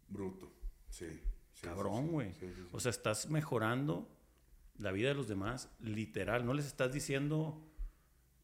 [0.08, 0.52] Bruto.
[0.88, 1.06] Sí.
[1.54, 2.32] sí, Cabrón, güey.
[2.34, 2.52] Sí.
[2.72, 4.08] O sea, estás mejorando
[4.80, 6.44] la vida de los demás, literal.
[6.44, 7.62] No les estás diciendo,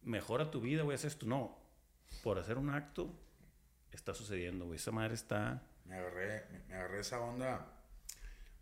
[0.03, 1.27] mejora tu vida, güey, haz esto.
[1.27, 1.59] No.
[2.23, 3.13] Por hacer un acto,
[3.91, 4.77] está sucediendo, güey.
[4.77, 5.63] Esa madre está.
[5.85, 7.73] me agarré, me, agarré esa onda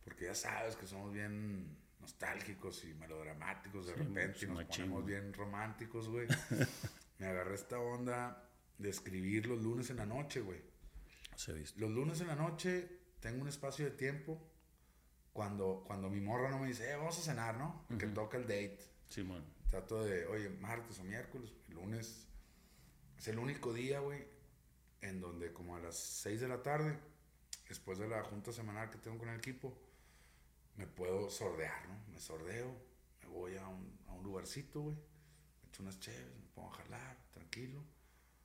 [0.05, 4.85] porque ya sabes que somos bien nostálgicos y melodramáticos de Sí, repente y nos machín,
[4.85, 6.29] ponemos bien románticos, güey.
[7.19, 10.61] me agarré esta onda de escribir los lunes en la noche, güey.
[11.35, 11.81] Se visto.
[11.81, 14.54] Los lunes en la noche tengo un espacio de tiempo
[15.35, 17.85] cuando, cuando mi morra no me dice, eh, vamos a cenar, ¿no?
[17.99, 18.15] Que Ujú.
[18.15, 18.79] toca el date.
[19.09, 19.45] Simón.
[19.69, 22.27] Trato de, oye, martes o miércoles, el lunes.
[23.19, 24.25] Es el único día, güey,
[25.01, 26.97] en donde como a las 6 de la tarde,
[27.69, 29.77] después de la junta semanal que tengo con el equipo,
[30.77, 31.99] me puedo sordear, ¿no?
[32.13, 32.73] Me sordeo,
[33.23, 36.75] me voy a un, a un lugarcito, güey, me echo unas chéves, me pongo a
[36.75, 37.83] jalar, tranquilo.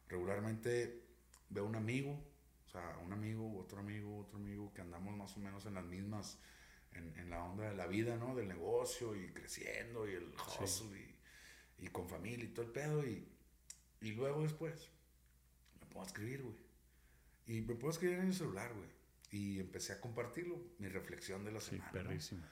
[0.08, 1.04] Regularmente
[1.49, 2.19] veo un amigo,
[2.65, 5.86] o sea, un amigo, otro amigo, otro amigo, que andamos más o menos en las
[5.86, 6.39] mismas,
[6.99, 8.35] en, en la onda de la vida, ¿no?
[8.35, 10.63] Del negocio y creciendo y el Sí.
[10.63, 13.05] hustle y, y con familia y todo el pedo.
[13.05, 13.27] Y,
[14.01, 14.89] y luego después
[15.93, 16.55] me a escribir, güey.
[17.47, 18.89] Y me puedo escribir en el celular, güey.
[19.31, 21.88] Y empecé a compartirlo, mi reflexión de la Sí, semana.
[21.88, 21.91] ¿no?
[21.91, 22.43] perrísimo.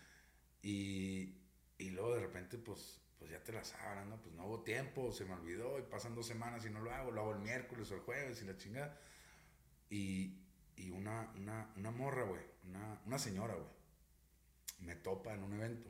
[0.62, 1.36] Y,
[1.78, 4.18] y luego de repente, pues, pues ya te la sabes, ¿no?
[4.22, 7.12] Pues no hubo tiempo, se me olvidó y pasan dos semanas y no lo hago,
[7.12, 9.00] lo hago el miércoles o el jueves y la chingada.
[9.90, 10.38] Y,
[10.76, 13.68] y una, una, una morra, güey, una, una señora, güey,
[14.80, 15.90] me topa en un evento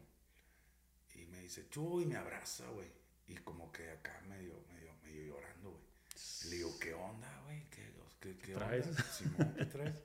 [1.18, 2.88] y me dice, Chuy, me abraza, güey.
[3.28, 5.84] Y como que acá medio, medio, medio llorando, güey.
[6.46, 7.70] Le digo, ¿qué onda, güey?
[7.70, 8.88] ¿Qué, qué, qué traes?
[8.88, 9.04] onda?
[9.12, 9.96] Simón, ¿qué traes?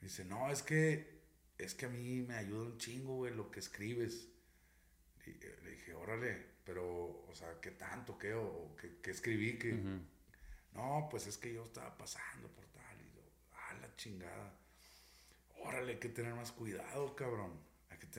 [0.00, 1.22] Me dice, no, es que,
[1.58, 4.28] es que a mí me ayuda un chingo, güey, lo que escribes.
[5.26, 9.58] Y, eh, le dije, órale, pero, o sea, ¿qué tanto, qué, o qué, qué escribí?
[9.58, 9.72] Que,
[10.72, 13.00] no, pues es que yo estaba pasando por tal.
[13.00, 14.58] Y yo, ah, la chingada.
[15.58, 17.65] Órale, hay que tener más cuidado, cabrón.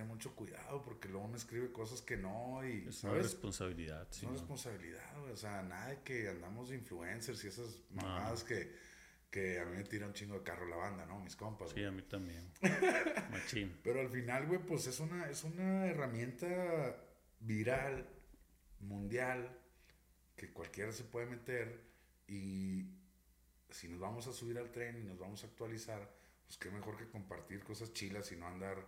[0.06, 3.24] Mucho cuidado porque luego uno escribe cosas que no y, Es una ¿sabes?
[3.24, 4.08] responsabilidad.
[4.12, 5.30] Es una responsabilidad.
[5.32, 8.76] O sea, nada de que andamos de influencers y esas mamadas que,
[9.30, 11.20] que a mí me tiran un chingo de carro la banda, ¿no?
[11.20, 11.70] Mis compas.
[11.70, 11.86] Sí, güey.
[11.86, 12.52] a mí también.
[13.32, 13.80] Machín.
[13.84, 16.98] Pero al final, güey, pues es una, es una herramienta
[17.40, 18.08] viral,
[18.80, 19.58] mundial,
[20.36, 21.82] que cualquiera se puede meter
[22.28, 22.86] y
[23.70, 26.10] si nos vamos a subir al tren y nos vamos a actualizar,
[26.46, 28.86] pues qué mejor que compartir cosas chilas y no andar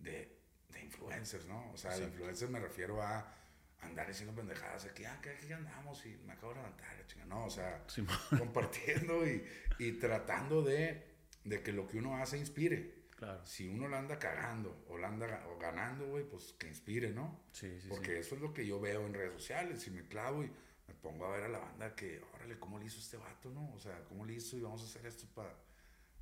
[0.00, 1.70] de, de influencers, ¿no?
[1.72, 2.16] O sea, de Exacto.
[2.16, 3.34] influencers me refiero a
[3.82, 7.24] andar diciendo pendejadas aquí, ah, que aquí andamos y me acabo de levantar, la chinga.
[7.26, 7.84] No, o sea,
[8.38, 9.44] compartiendo y,
[9.78, 11.06] y tratando de,
[11.44, 13.00] de que lo que uno hace inspire.
[13.16, 13.44] Claro.
[13.44, 17.38] Si uno la anda cagando o la anda o ganando, güey, pues que inspire, ¿no?
[17.52, 19.86] Sí, sí, Porque eso es lo que yo veo en redes sociales.
[19.86, 20.50] Y me clavo y
[20.88, 23.74] me pongo a ver a la banda que, órale, ¿cómo le hizo este vato, no?
[23.74, 24.56] O sea, ¿cómo le hizo?
[24.56, 25.54] Y vamos a hacer esto para.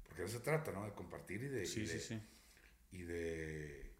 [0.03, 0.85] Porque de eso se trata, ¿no?
[0.87, 1.67] De compartir y de.
[1.67, 2.23] Sí, y sí, de, sí.
[2.90, 3.92] Y de.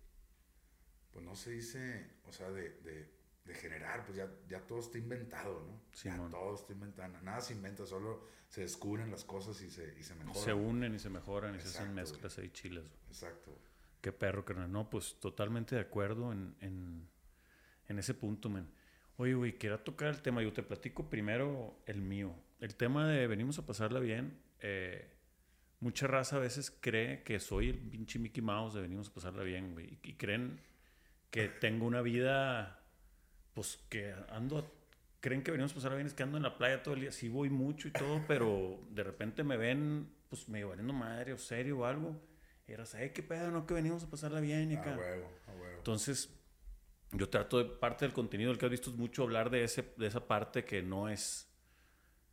[1.13, 2.11] Pues no se dice.
[2.27, 3.09] O sea, de, de,
[3.45, 5.81] de generar, pues ya, ya todo está inventado, ¿no?
[6.03, 6.31] ya Simón.
[6.31, 7.21] todo está inventado.
[7.23, 10.43] Nada se inventa, solo se descubren las cosas y se, y se mejoran.
[10.43, 12.85] Se unen y se mejoran y se hacen mezclas ahí chilas.
[12.85, 12.99] güey.
[13.09, 13.51] Exacto.
[13.51, 13.63] güey.
[14.01, 14.71] Qué perro, carnal.
[14.71, 17.09] No, pues totalmente de acuerdo en, en,
[17.89, 18.71] en ese punto, man.
[19.17, 20.43] Oye, güey, quiero tocar el tema.
[20.43, 22.33] Yo te platico primero el mío.
[22.61, 24.39] El tema de venimos a pasarla bien.
[24.61, 25.11] eh,
[25.81, 29.43] mucha raza a veces cree que soy el pinche Mickey Mouse de venimos a pasarla
[29.43, 29.99] bien, güey.
[30.03, 30.61] Y, creen
[31.31, 32.83] que tengo una vida,
[33.55, 34.75] pues que ando.
[35.21, 37.13] Creen que venimos a pasarla bien, es que ando en la playa todo el día.
[37.13, 41.39] Sí voy mucho y todo, pero de repente me ven, pues medio valiendo madre o
[41.39, 42.21] serio o algo.
[42.67, 43.51] Y era, ¿sabes qué pedo?
[43.51, 44.97] No, que venimos a pasarla bien y A acá.
[44.97, 45.77] huevo, a huevo.
[45.79, 46.31] Entonces,
[47.13, 49.95] yo trato de, parte del contenido del que has visto es mucho hablar de, ese,
[49.97, 51.48] de esa parte que no es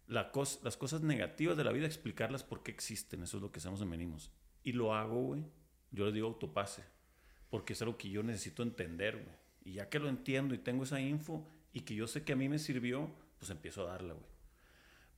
[0.08, 3.24] las cosas negativas de la vida, explicarlas por qué existen.
[3.24, 4.32] Eso es lo que hacemos en Venimos.
[4.64, 5.46] Y lo hago, güey.
[5.92, 6.84] Yo les digo autopase.
[7.50, 9.36] Porque es algo que yo necesito entender, güey.
[9.64, 12.36] Y ya que lo entiendo y tengo esa info y que yo sé que a
[12.36, 14.26] mí me sirvió, pues empiezo a darla, güey.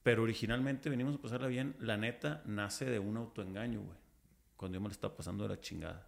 [0.04, 1.76] Pero originalmente venimos a pasarla bien.
[1.80, 3.98] La neta nace de un autoengaño, güey.
[4.56, 6.08] Cuando yo me la estaba pasando de la chingada.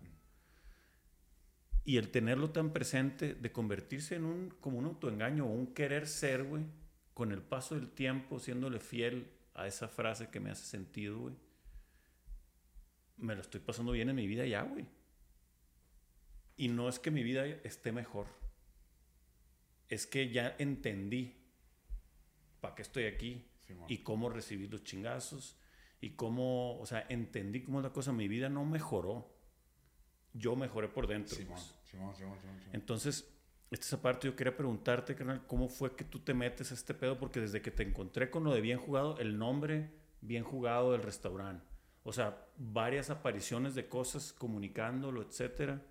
[1.84, 6.08] Y el tenerlo tan presente, de convertirse en un, como un autoengaño o un querer
[6.08, 6.64] ser, güey,
[7.20, 11.36] con el paso del tiempo, siéndole fiel a esa frase que me hace sentido, güey,
[13.18, 14.88] me lo estoy pasando bien en mi vida ya, güey.
[16.56, 18.28] Y no es que mi vida esté mejor.
[19.90, 21.36] Es que ya entendí
[22.62, 23.52] para qué estoy aquí
[23.90, 25.60] y cómo recibir los chingazos
[26.00, 28.14] y cómo, o sea, entendí cómo es la cosa.
[28.14, 29.30] Mi vida no mejoró.
[30.32, 31.36] Yo mejoré por dentro.
[31.36, 31.76] Simón, pues.
[31.84, 32.76] Simón, Simón, Simón, Simón.
[32.76, 33.39] Entonces,
[33.72, 36.74] esta es esa parte, yo quería preguntarte, carnal, ¿cómo fue que tú te metes a
[36.74, 37.20] este pedo?
[37.20, 41.04] Porque desde que te encontré con lo de bien jugado, el nombre bien jugado del
[41.04, 41.66] restaurante,
[42.04, 45.82] o sea, varias apariciones de cosas comunicándolo, etcétera.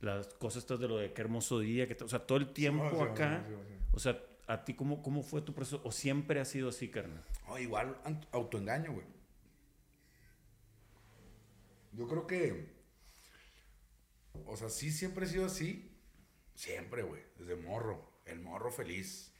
[0.00, 3.02] Las cosas estas de lo de qué hermoso día, que o sea, todo el tiempo
[3.02, 3.44] acá.
[3.92, 5.80] O sea, ¿a ti cómo, cómo fue tu proceso?
[5.84, 7.24] ¿O siempre ha sido así, carnal?
[7.46, 7.96] No, igual
[8.32, 9.06] autoengaño, güey.
[11.92, 12.74] Yo creo que.
[14.44, 15.95] O sea, sí siempre he sido así.
[16.56, 17.22] Siempre, güey.
[17.38, 18.20] Desde morro.
[18.24, 19.32] El morro feliz.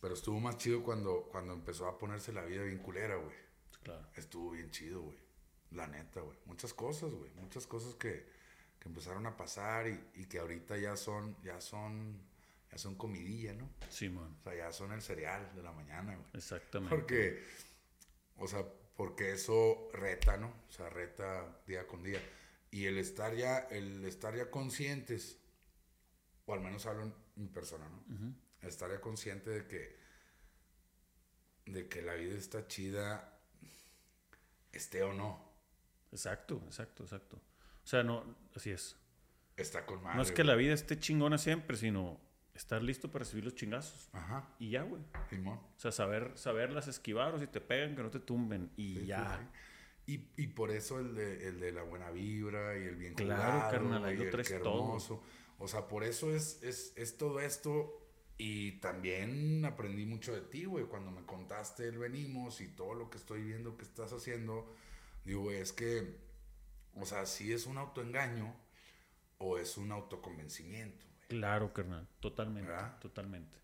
[0.00, 3.36] Pero estuvo más chido cuando, cuando empezó a ponerse la vida bien culera, güey.
[3.82, 4.06] Claro.
[4.14, 5.18] Estuvo bien chido, güey.
[5.72, 6.38] La neta, güey.
[6.46, 7.30] Muchas cosas, güey.
[7.34, 8.26] Muchas cosas que,
[8.78, 12.18] que empezaron a pasar y, y que ahorita ya son, ya son,
[12.72, 13.68] ya son comidilla, ¿no?
[13.90, 16.28] Simón, O sea, ya son el cereal de la mañana, güey.
[16.34, 16.94] exactamente.
[16.96, 17.44] Porque,
[18.38, 18.64] o sea,
[18.96, 20.48] porque eso reta, ¿no?
[20.68, 22.20] O sea, reta día con día.
[22.70, 25.38] Y el estar ya, el estar ya conscientes,
[26.46, 28.34] o al menos hablo en mi persona, ¿no?
[28.62, 29.98] Estar ya consciente de que,
[31.66, 33.38] de que la vida está chida,
[34.72, 35.50] esté o no.
[36.12, 37.36] Exacto, exacto, exacto.
[37.84, 38.96] O sea, no, así es.
[39.56, 40.16] Está con madre.
[40.16, 42.20] no es que la vida esté chingona siempre, sino
[42.54, 44.08] estar listo para recibir los chingazos.
[44.12, 45.02] Ajá, Y ya, güey.
[45.28, 45.58] Simón.
[45.58, 48.70] O sea, saber, saberlas esquivar o si te pegan, que no te tumben.
[48.76, 49.38] Y Sí, ya.
[49.38, 49.60] sí, sí.
[50.10, 53.52] Y, y por eso el de, el de la buena vibra y el bien Claro,
[53.52, 54.82] jugado carnal, ahí y lo el traes todo.
[54.82, 55.22] hermoso.
[55.58, 57.96] O sea, por eso es, es, es todo esto.
[58.38, 60.86] Y también aprendí mucho de ti, güey.
[60.86, 64.66] Cuando me contaste el venimos y todo lo que estoy viendo que estás haciendo.
[65.24, 66.16] Digo, güey, es que,
[66.94, 68.56] o sea, si es un autoengaño
[69.38, 71.28] o es un autoconvencimiento, güey.
[71.28, 72.08] Claro, carnal.
[72.20, 72.70] Totalmente.
[72.70, 72.98] ¿Verdad?
[72.98, 73.58] Totalmente.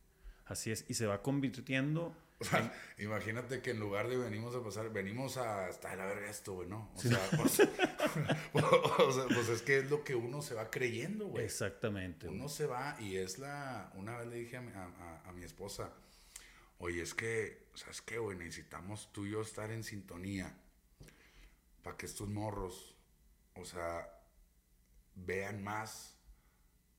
[0.44, 0.85] Así es.
[0.88, 2.14] Y se va convirtiendo.
[2.38, 6.05] O sea, imagínate que en lugar de venimos a pasar, venimos a estar de la
[6.07, 6.90] verga esto, güey, ¿no?
[6.94, 7.61] O sea, pues,
[8.53, 11.44] o sea, pues es que es lo que uno se va creyendo, güey.
[11.44, 12.27] Exactamente.
[12.27, 12.38] güey.
[12.38, 13.90] Uno se va y es la...
[13.94, 15.92] Una vez le dije a mi, a, a- a mi esposa,
[16.79, 18.37] oye, es que, ¿sabes qué, güey?
[18.37, 20.55] Necesitamos tú y yo estar en sintonía
[21.82, 22.95] para que estos morros,
[23.55, 24.12] o sea,
[25.14, 26.18] vean más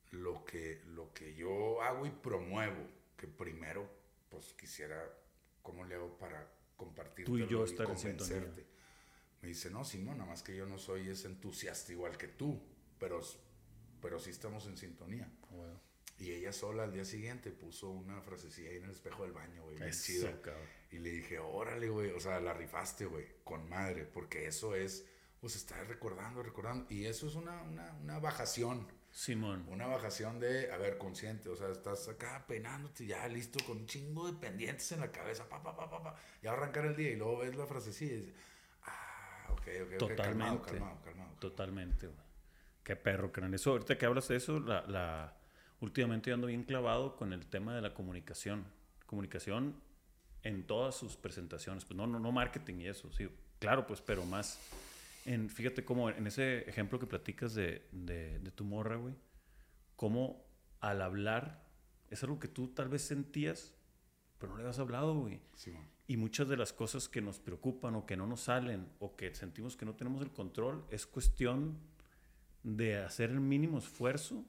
[0.10, 3.88] lo que, lo que yo hago y promuevo, que primero,
[4.30, 5.04] pues quisiera,
[5.68, 8.54] ¿cómo le hago para compartir Tú y yo en sintonía.
[9.42, 12.58] Me dice, no, Simón, nada más que yo no soy ese entusiasta igual que tú,
[12.98, 13.20] pero,
[14.02, 15.30] pero sí estamos en sintonía.
[15.52, 15.74] Güey.
[16.20, 19.62] Y ella sola al día siguiente puso una frasecilla ahí en el espejo del baño,
[19.64, 20.66] güey, bien cabrón.
[20.90, 25.06] Y le dije, órale, güey, o sea, la rifaste, güey, con madre, porque eso es,
[25.42, 26.88] pues, estar recordando, recordando.
[26.90, 28.88] Y eso es una, una, una bajación,
[29.18, 29.66] Simón.
[29.68, 33.88] una bajación de, a ver, consciente, o sea, estás acá peinándote ya listo con un
[33.88, 37.10] chingo de pendientes en la cabeza, pa, pa, pa, pa, pa, ya arrancar el día
[37.10, 38.36] y luego ves la frasecilla y dices,
[38.84, 39.98] ah, ok, ok.
[39.98, 40.24] Totalmente.
[40.24, 41.32] Calmado, calmado, calmado.
[41.40, 42.20] Totalmente, güey.
[42.84, 43.56] Qué perro, carnal.
[43.56, 45.36] Eso, ahorita que hablas de eso, la, la,
[45.80, 48.68] últimamente yo ando bien clavado con el tema de la comunicación.
[49.08, 49.82] Comunicación
[50.44, 51.86] en todas sus presentaciones.
[51.86, 53.28] Pues no, no, no marketing y eso, sí.
[53.58, 54.60] Claro, pues, pero más
[55.28, 59.14] en, fíjate cómo en ese ejemplo que platicas de, de, de tu morra, güey,
[59.96, 60.46] cómo
[60.80, 61.68] al hablar
[62.10, 63.74] es algo que tú tal vez sentías,
[64.38, 65.42] pero no le habías hablado, güey.
[65.56, 65.74] Sí.
[66.08, 69.36] Y muchas de las cosas que nos preocupan o que no nos salen o que
[69.36, 71.78] sentimos que no tenemos el control es cuestión
[72.64, 74.46] de hacer el mínimo esfuerzo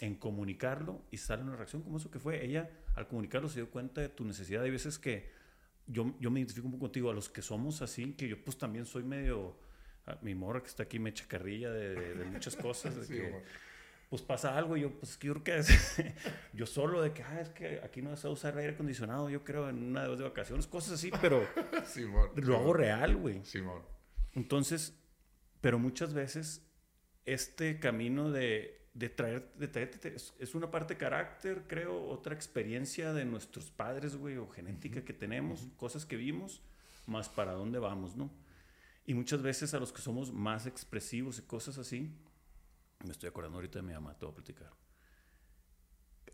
[0.00, 2.44] en comunicarlo y sale una reacción como eso que fue.
[2.44, 4.62] Ella al comunicarlo se dio cuenta de tu necesidad.
[4.62, 5.30] Hay veces que
[5.86, 8.56] yo, yo me identifico un poco contigo, a los que somos así, que yo pues
[8.56, 9.67] también soy medio...
[10.12, 12.96] a Mi morra que está aquí me echa carrilla de, de- de muchas cosas.
[12.96, 13.42] de Sí, que,
[14.10, 15.96] pues pasa algo y yo, pues yo creo que es,
[16.54, 19.68] yo solo de que, ah, es que aquí no se usar aire acondicionado, yo creo
[19.68, 21.46] en una de dos de vacaciones, cosas así, pero
[22.36, 23.44] lo hago real, güey.
[23.44, 23.82] Simón.
[24.34, 24.98] Entonces,
[25.60, 26.64] pero muchas veces
[27.26, 33.12] este camino de, de traer, de traerte, es, es una parte carácter, creo, otra experiencia
[33.12, 36.62] de nuestros padres, güey, o genética que tenemos, cosas que vimos,
[37.06, 38.30] más para dónde vamos, ¿no?
[39.08, 42.14] Y muchas veces a los que somos más expresivos y cosas así,
[43.02, 44.70] me estoy acordando ahorita de mi mamá, te voy a platicar.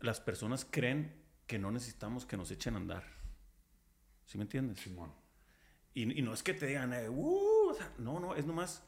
[0.01, 3.05] Las personas creen que no necesitamos que nos echen a andar.
[4.25, 4.81] ¿Sí me entiendes?
[4.81, 5.13] Simón.
[5.93, 8.83] Y, y no es que te digan, eh, "Uh", o sea, no, no, es nomás,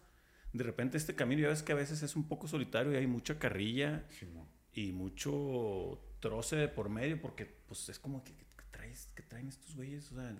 [0.51, 3.07] de repente este camino, ya ves que a veces es un poco solitario y hay
[3.07, 4.49] mucha carrilla Simón.
[4.73, 9.47] y mucho troce de por medio, porque pues es como que, que traes, que traen
[9.47, 10.37] estos güeyes, o sea,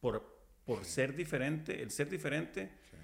[0.00, 0.39] por,
[0.76, 2.96] por ser diferente, el ser diferente Sí.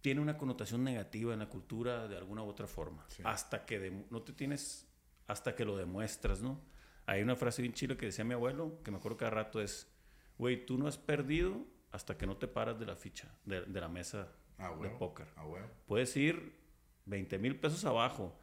[0.00, 3.22] tiene una connotación negativa en la cultura de alguna u otra forma, Sí.
[3.24, 4.86] hasta que no te tienes,
[5.26, 6.60] hasta que lo demuestras, ¿no?
[7.06, 9.86] Hay una frase bien chila que decía mi abuelo, que me acuerdo cada rato es,
[10.38, 13.80] güey, tú no has perdido hasta que no te paras de la ficha, de, de
[13.80, 15.26] la mesa Ah, de póker.
[15.36, 15.44] Ah.
[15.86, 16.52] Puedes ir
[17.04, 18.38] 20 mil pesos abajo,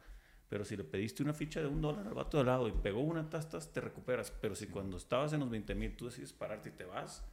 [0.48, 3.00] pero si le pediste una ficha de un dólar al vato de lado y pegó
[3.00, 4.30] una tastas, te recuperas.
[4.30, 7.24] Pero si cuando estabas en los 20 mil tú decides pararte y te vas,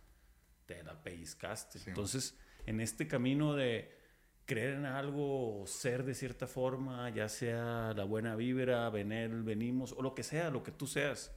[0.74, 1.80] te la pellizcaste.
[1.80, 1.90] Sí.
[1.90, 3.98] Entonces, en este camino de
[4.46, 9.94] creer en algo o ser de cierta forma, ya sea la buena vibra, venir, venimos,
[9.94, 11.32] o lo que sea, lo que tú seas,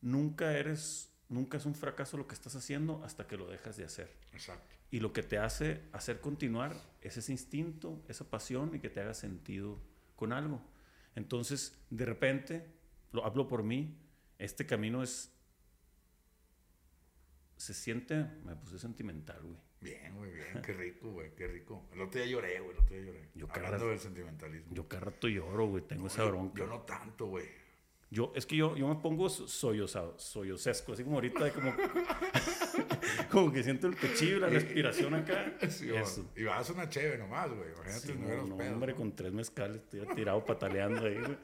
[0.00, 3.84] nunca eres, nunca es un fracaso lo que estás haciendo hasta que lo dejas de
[3.84, 4.16] hacer.
[4.32, 4.74] Exacto.
[4.90, 9.00] Y lo que te hace hacer continuar es ese instinto, esa pasión y que te
[9.00, 9.80] haga sentido
[10.16, 10.60] con algo.
[11.16, 12.66] Entonces, de repente,
[13.12, 13.98] lo hablo por mí,
[14.38, 15.33] este camino es...
[17.56, 19.56] Se siente, me puse sentimental, güey.
[19.80, 20.62] Bien, güey, bien.
[20.62, 21.34] Qué rico, güey.
[21.34, 21.86] Qué rico.
[21.92, 22.72] El otro día lloré, güey.
[22.72, 23.28] El otro día lloré.
[23.34, 24.74] Yo Hablando del sentimentalismo.
[24.74, 26.58] Yo cada rato lloro, güey, tengo esa yo, bronca.
[26.58, 27.46] yo no tanto, güey.
[28.10, 31.74] Yo, es que yo, yo me pongo so- sollozado, sollozesco, así como ahorita, como,
[33.30, 35.52] como que siento el pechillo, la respiración acá.
[35.68, 36.00] Sí, güey.
[36.02, 36.30] Eso.
[36.36, 37.70] y vas a una chévere nomás, güey.
[37.72, 38.98] Imagínate Sí, no, no, no, pedos, hombre, ¿no?
[38.98, 41.36] con tres mezcales, estoy tirado pataleando ahí, güey.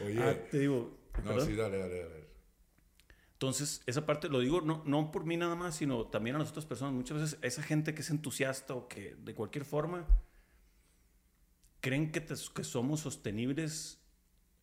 [0.06, 1.46] Oye, Ah, te digo, no, ¿perdón?
[1.46, 2.19] sí, dale, dale, dale.
[3.40, 6.50] Entonces, esa parte lo digo no, no por mí nada más, sino también a las
[6.50, 6.92] otras personas.
[6.92, 10.06] Muchas veces esa gente que es entusiasta o que de cualquier forma
[11.80, 13.98] creen que, te- que somos sostenibles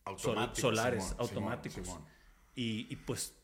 [0.04, 1.74] Automáticos, solares, Simón, automáticos.
[1.86, 2.12] Simón, Simón.
[2.54, 3.34] Y, y, pues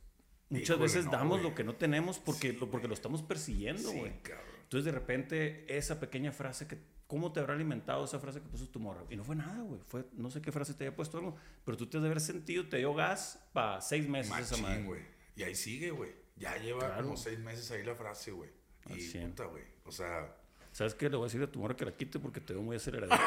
[0.48, 1.50] muchas Híjole, veces no, damos güey.
[1.50, 4.22] lo que no tenemos porque, Sí, lo, porque lo estamos persiguiendo, Sí, güey.
[4.22, 4.44] cabrón.
[4.62, 6.78] Entonces, de repente, esa pequeña frase que...
[7.06, 9.04] ¿Cómo te habrá alimentado esa frase que puso tu morra?
[9.10, 9.78] Y no fue nada, güey.
[9.82, 12.20] Fue, no sé qué frase te haya puesto algo, pero tú te has de haber
[12.20, 14.76] sentido, te dio gas para seis meses esa madre.
[14.76, 15.02] Machín, güey.
[15.36, 16.12] Y ahí sigue, güey.
[16.36, 17.02] Ya lleva Claro.
[17.04, 18.50] como seis meses ahí la frase, güey.
[18.90, 19.64] Y puta, güey.
[19.84, 20.36] O sea,
[20.72, 21.08] ¿Sabes qué?
[21.08, 23.16] Le voy a decir a tu morra que la quite porque te veo muy aceleradito.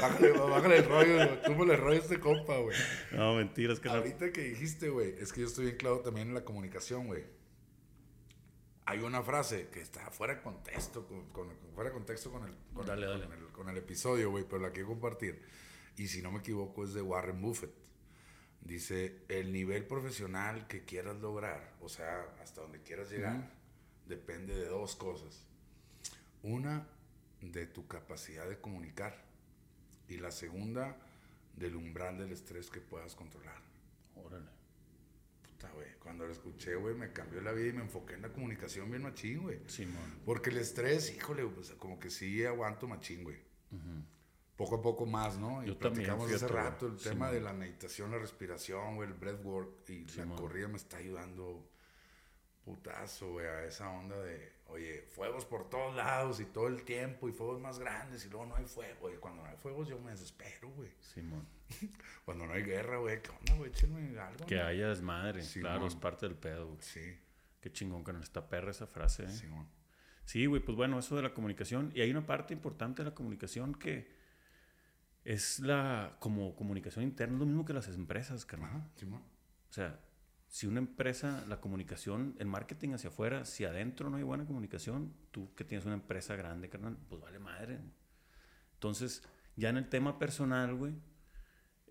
[0.00, 1.42] bájale, bájale el rollo, güey.
[1.42, 2.76] Túmbale el rollo este compa, güey.
[3.12, 3.94] no, mentiras, que no.
[3.96, 7.24] Ahorita que dijiste, güey, es que yo estoy bien claro también en la comunicación, güey.
[8.84, 12.54] Hay una frase que está fuera de contexto, con, con- fuera de contexto con el,
[12.72, 13.70] con, Dale, el, dale.
[13.70, 15.42] el episodio, güey, pero la quiero compartir.
[15.96, 17.72] Y si no me equivoco es de Warren Buffett.
[18.60, 23.50] Dice, el nivel profesional que quieras lograr, o sea, hasta donde quieras llegar,
[24.06, 25.44] depende de dos cosas.
[26.42, 26.86] Una,
[27.40, 29.24] de tu capacidad de comunicar.
[30.08, 30.96] Y la segunda,
[31.56, 33.60] del umbral del estrés que puedas controlar.
[34.16, 34.48] Órale.
[35.42, 35.88] Puta, güey.
[35.98, 39.02] Cuando lo escuché, güey, me cambió la vida y me enfoqué en la comunicación bien
[39.02, 39.60] machín, güey.
[39.66, 40.20] Simón.
[40.24, 43.38] Porque el estrés, híjole, pues, como que sí aguanto machín, güey.
[44.58, 45.62] Poco a poco más, ¿no?
[45.62, 46.64] Y Yo también, platicamos hace fíjate, güey.
[46.64, 47.34] rato el Sí, tema man.
[47.34, 50.36] de la meditación, la respiración, güey, el breathwork y Sí, la man.
[50.36, 51.64] corrida me está ayudando
[52.64, 57.28] putazo, güey, a esa onda de, oye, fuegos por todos lados y todo el tiempo
[57.28, 59.06] y fuegos más grandes y luego no hay fuego.
[59.06, 60.90] Oye, cuando no hay fuegos yo me desespero, güey.
[61.00, 61.46] Simón.
[62.24, 63.70] Cuando no hay guerra, güey, ¿qué onda, güey?
[63.70, 64.44] Échenme algo.
[64.46, 64.64] Que ¿no?
[64.66, 65.42] haya desmadre.
[65.42, 65.70] Simón.
[65.70, 66.78] claro, es parte del pedo, güey.
[66.82, 67.18] Sí.
[67.60, 68.22] Qué chingón, carnal.
[68.22, 69.30] Está perra esa frase, ¿eh?
[69.30, 69.66] Simón.
[70.24, 71.90] Sí, güey, pues bueno, eso de la comunicación.
[71.94, 74.10] Y hay una parte importante de la comunicación que
[75.32, 78.70] es la como comunicación interna, es lo mismo que las empresas, carnal.
[78.70, 79.16] Ajá.
[79.68, 80.00] O sea,
[80.48, 85.12] si una empresa, la comunicación, el marketing hacia afuera, si adentro no hay buena comunicación,
[85.30, 87.78] tú que tienes una empresa grande, carnal, pues vale madre.
[88.72, 89.22] Entonces,
[89.56, 90.94] ya en el tema personal, güey,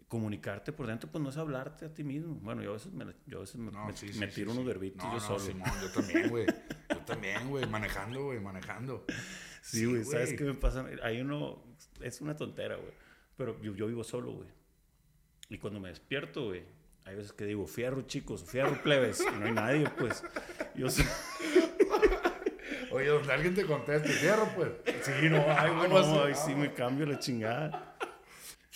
[0.07, 2.35] comunicarte por dentro, pues no es hablarte a ti mismo.
[2.35, 4.35] Bueno, yo a veces me, yo a veces me, No, me- sí, sí, me sí,
[4.35, 4.57] tiro sí.
[4.57, 5.39] unos verbitos No, yo no, solo.
[5.39, 6.45] Simón, yo también, güey.
[6.89, 7.67] Yo también, güey.
[7.67, 9.05] Manejando, güey, manejando.
[9.61, 10.85] Sí, güey, ¿sabes qué me pasa?
[11.03, 11.61] Hay uno,
[12.01, 12.93] es una tontera, güey,
[13.37, 14.49] pero yo, yo vivo solo, güey.
[15.49, 16.65] Y cuando me despierto, güey,
[17.05, 20.23] hay veces que digo, fierro, chicos, fierro, plebes, y no hay nadie, pues.
[20.75, 21.05] Yo sé.
[22.91, 24.71] Oye, donde alguien te conteste, cierro, pues.
[25.03, 27.97] Sí, no, ay, güey, Vamos, no, sí, ahí sí me cambio la chingada.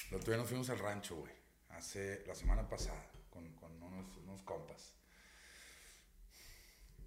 [0.09, 1.34] El otro día nos fuimos al rancho, güey.
[1.70, 4.95] Hace la semana pasada, con, con unos, unos compas.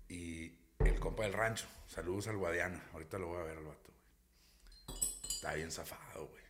[0.09, 2.83] Y el compa del rancho, saludos al Guadiana.
[2.93, 5.01] Ahorita lo voy a ver al vato, güey.
[5.23, 6.44] Está bien zafado, güey.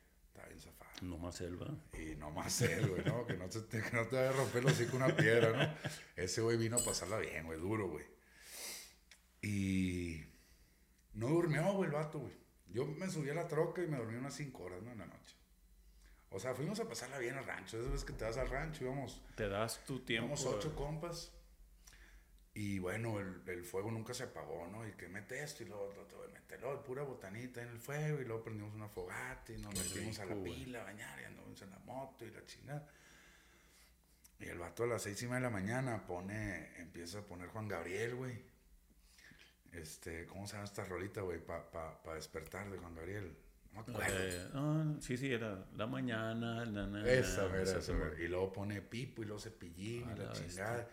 [1.12, 1.18] Está bien zafado.
[1.18, 1.70] No más selva.
[1.92, 3.26] Y no más él, güey, ¿no?
[3.26, 5.90] Que no, te, que no te vaya a romper el hocico una piedra, ¿no?
[6.16, 8.04] Ese güey vino a pasarla bien, güey, duro, güey.
[9.42, 10.24] Y
[11.12, 12.32] no durmió, güey, el vato, güey.
[12.68, 14.92] Yo me subí a la troca y me dormí unas cinco horas, ¿no?
[14.92, 15.36] En la noche.
[16.30, 17.78] O sea, fuimos a pasarla bien al rancho.
[17.78, 20.26] Esas veces que te vas al rancho, íbamos, Te das tu tiempo.
[20.34, 21.32] íbamos ocho compas.
[22.56, 24.86] Y bueno, el, el fuego nunca se apagó, ¿no?
[24.86, 28.20] Y que mete esto y luego, luego, mételo, pura botanita en el fuego.
[28.20, 30.64] Y luego prendimos una fogata y nos Qué metimos a la güey.
[30.64, 32.88] pila a bañar y andamos en la moto y la chingada.
[34.38, 37.48] Y el vato a las seis y media de la mañana pone, empieza a poner
[37.48, 38.40] Juan Gabriel, güey.
[39.72, 41.40] Este, ¿cómo se llama esta rolita, güey?
[41.44, 43.36] Para pa, pa despertar de Juan Gabriel.
[43.72, 44.04] No acuerdo.
[44.08, 46.64] Eh, ah, sí, sí, era la mañana.
[46.64, 47.92] La, na, Esa, mira, esa, esa.
[48.20, 50.88] Y luego pone Pipo y luego Cepillín y la la bestia.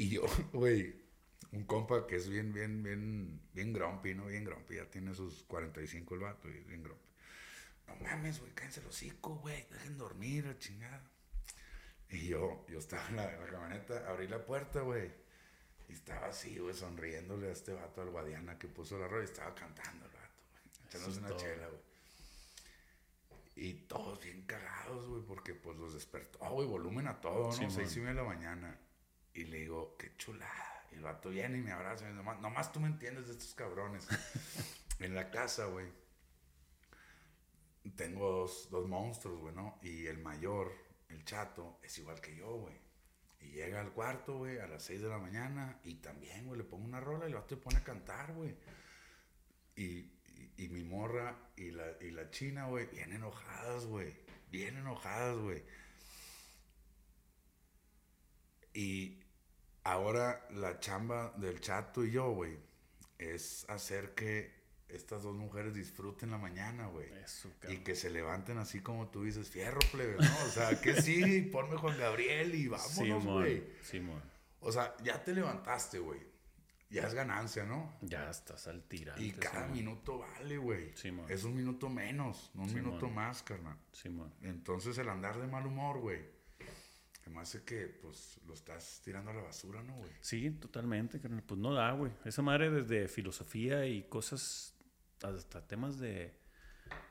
[0.00, 0.22] Y yo,
[0.54, 0.98] güey,
[1.52, 4.28] un compa que es bien, bien, bien, bien grumpy, ¿no?
[4.28, 4.76] Bien grumpy.
[4.76, 7.04] Ya tiene sus 45 el vato y es bien grumpy.
[7.86, 9.66] No mames, güey, cállense los hocico, güey.
[9.70, 11.02] Dejen dormir, la chingada.
[12.08, 15.12] Y yo, yo estaba en la, en la camioneta, abrí la puerta, güey.
[15.90, 19.26] Y estaba así, güey, sonriéndole a este vato al Guadiana que puso la rola y
[19.26, 20.86] estaba cantando el vato, güey.
[20.86, 21.38] Echándose una todo.
[21.38, 21.80] chela, güey.
[23.56, 27.70] Y todos bien cagados, güey, porque pues los despertó, güey, volumen a todo, ¿no?
[27.70, 28.80] Seis y media de la mañana.
[29.34, 30.86] Y le digo, qué chulada.
[30.90, 32.04] Y el vato viene y me abraza.
[32.04, 34.06] Y me dice, nomás, nomás tú me entiendes de estos cabrones.
[34.98, 35.86] en la casa, güey.
[37.96, 39.78] Tengo dos, dos monstruos, güey, ¿no?
[39.82, 40.72] Y el mayor,
[41.08, 42.78] el chato, es igual que yo, güey.
[43.40, 45.80] Y llega al cuarto, güey, a las 6 de la mañana.
[45.84, 48.54] Y también, güey, le pongo una rola y el vato se pone a cantar, güey.
[49.76, 54.14] Y, y, y mi morra y la, y la china, güey, bien enojadas, güey.
[54.50, 55.64] Bien enojadas, güey.
[58.80, 59.18] Y
[59.84, 62.56] ahora la chamba del chato y yo, güey,
[63.18, 64.58] es hacer que
[64.88, 67.12] estas dos mujeres disfruten la mañana, güey.
[67.22, 70.44] Eso, Y que se levanten así como tú dices, fierro, plebe, ¿no?
[70.46, 73.62] O sea, que sí, ponme Juan Gabriel y vámonos, güey.
[73.82, 74.22] Simón.
[74.60, 76.20] O sea, ya te levantaste, güey.
[76.88, 77.98] Ya es ganancia, ¿no?
[78.00, 79.22] Ya estás al tirante.
[79.22, 79.72] Y cada Simón.
[79.72, 80.96] minuto vale, güey.
[80.96, 81.26] Simón.
[81.30, 82.84] Es un minuto menos, no un Simón.
[82.86, 83.76] minuto más, carnal.
[83.92, 84.32] Simón.
[84.40, 86.39] Entonces el andar de mal humor, güey,
[87.30, 90.10] me hace que, pues, lo estás tirando a la basura, ¿no, güey?
[90.20, 91.42] Sí, totalmente, carnal.
[91.42, 92.12] Pues no da, güey.
[92.24, 94.74] Esa madre desde filosofía y cosas,
[95.22, 96.34] hasta temas de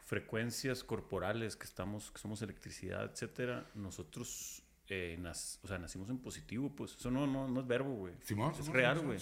[0.05, 3.70] frecuencias corporales que estamos, que somos electricidad, etcétera.
[3.76, 6.95] Nosotros, eh, nas- o sea, nacimos en positivo, pues.
[6.95, 8.15] Eso no, no, no es verbo, güey.
[8.22, 9.17] Simón, Es Simón, real, güey.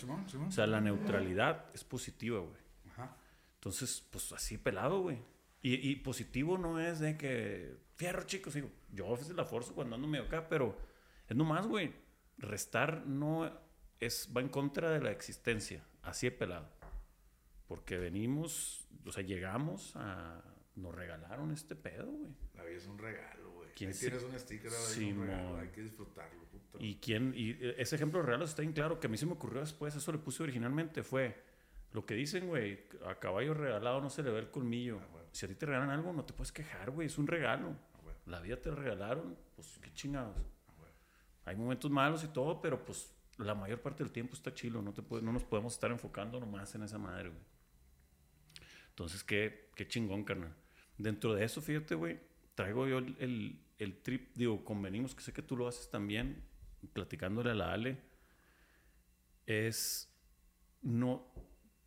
[0.47, 2.61] O sea, la neutralidad es positiva, güey.
[2.91, 3.15] Ajá.
[3.55, 5.19] Entonces, pues así pelado, güey.
[5.61, 9.73] Y, y positivo no es de que, fierro, chicos, digo, yo a veces la forzo
[9.73, 10.77] cuando ando medio acá, pero
[11.27, 11.93] es nomás, güey.
[12.37, 13.51] Restar no
[13.99, 16.69] es, va en contra de la existencia, así de pelado.
[17.67, 20.41] Porque venimos, o sea, llegamos a,
[20.75, 22.31] nos regalaron este pedo, güey.
[22.53, 23.69] La vida es un regalo, güey.
[23.75, 25.57] ¿Quién Ahí se- tienes un sticker, la vida es un regalo.
[25.57, 26.77] Hay que disfrutarlo, puto.
[26.79, 29.33] Y quién, y eh, ese ejemplo real está bien claro, que a mí se me
[29.33, 31.43] ocurrió después, eso le puse originalmente, fue
[31.91, 34.99] lo que dicen, güey, a caballo regalado no se le ve el colmillo.
[35.01, 35.25] Ah, güey.
[35.31, 37.75] Si a ti te regalan algo, no te puedes quejar, güey, es un regalo.
[37.95, 38.15] Ah, güey.
[38.27, 40.37] La vida te regalaron, pues qué chingados.
[41.47, 44.93] Hay momentos malos y todo, pero pues la mayor parte del tiempo está chilo, no,
[44.93, 47.41] te puede- no nos podemos estar enfocando nomás en esa madre, güey.
[48.89, 50.53] Entonces, qué, qué chingón, carnal.
[50.97, 52.19] Dentro de eso, fíjate, güey,
[52.55, 56.43] traigo yo el, el, el trip, digo, convenimos que sé que tú lo haces también,
[56.93, 58.01] platicándole a la Ale,
[59.45, 60.13] es,
[60.81, 61.27] no,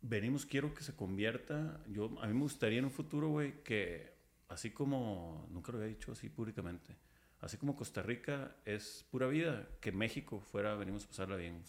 [0.01, 4.15] venimos, quiero que se convierta, yo, a mí me gustaría en un futuro, güey, que
[4.47, 6.97] así como, nunca lo había dicho así públicamente,
[7.41, 11.63] así como Costa Rica es pura vida, que México fuera, venimos a pasarla bien.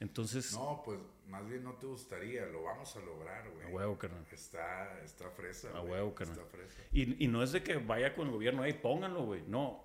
[0.00, 3.66] Entonces, No, pues más bien no te gustaría, lo vamos a lograr, güey.
[3.66, 4.24] a huevo, carnal.
[4.30, 5.70] Está, está fresa.
[5.76, 6.38] A güey, huevo, carnal.
[6.38, 6.82] Está fresa.
[6.92, 9.42] Y, y no es de que vaya con el gobierno, ahí pónganlo, güey.
[9.48, 9.84] No.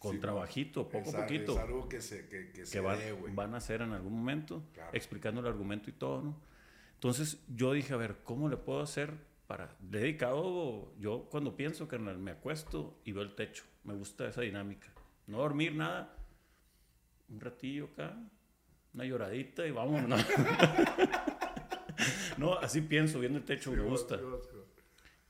[0.00, 1.52] Con Sí, trabajito, poco a poquito.
[1.52, 3.34] Es algo que se, que, que se que van, dé, güey.
[3.34, 4.90] van a hacer en algún momento, Claro.
[4.94, 6.40] explicando el argumento y todo, ¿no?
[6.94, 9.12] Entonces yo dije, a ver, ¿cómo le puedo hacer
[9.46, 9.76] para...
[9.80, 13.64] Dedicado, yo cuando pienso, carnal, me acuesto y veo el techo.
[13.84, 14.88] Me gusta esa dinámica.
[15.26, 16.16] No dormir nada.
[17.28, 18.16] Un ratillo acá,
[18.92, 20.02] una lloradita y vamos,
[22.38, 22.54] ¿no?
[22.58, 24.18] así pienso, viendo el techo, me gusta.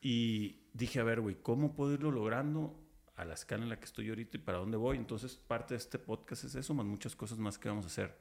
[0.01, 2.75] Y dije, a ver, güey, ¿cómo puedo irlo logrando
[3.17, 4.97] a la escala en la que estoy ahorita y para dónde voy?
[4.97, 8.17] Entonces, parte de este podcast es eso, más muchas cosas más que vamos a hacer.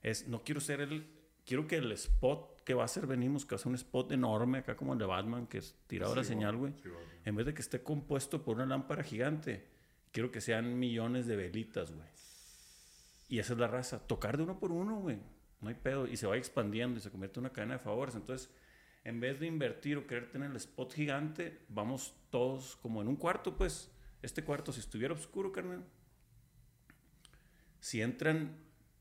[0.00, 1.10] Es, no quiero ser el,
[1.44, 4.12] quiero que el spot que va a ser Venimos, que va a ser un spot
[4.12, 6.72] enorme, acá como el de Batman, que es tirado la Sí, señal, güey.
[6.80, 7.04] sí, güey.
[7.24, 9.73] En vez de que esté compuesto por una lámpara gigante,
[10.14, 12.06] quiero que sean millones de velitas, güey.
[13.28, 14.06] Y esa es la raza.
[14.06, 15.18] Tocar de uno por uno, güey.
[15.60, 16.06] No hay pedo.
[16.06, 18.14] Y se va expandiendo y se convierte en una cadena de favores.
[18.14, 18.48] Entonces,
[19.02, 23.16] en vez de invertir o querer tener el spot gigante, vamos todos como en un
[23.16, 23.90] cuarto, pues.
[24.22, 25.84] Este cuarto, si estuviera oscuro, carnal.
[27.80, 28.56] Si entran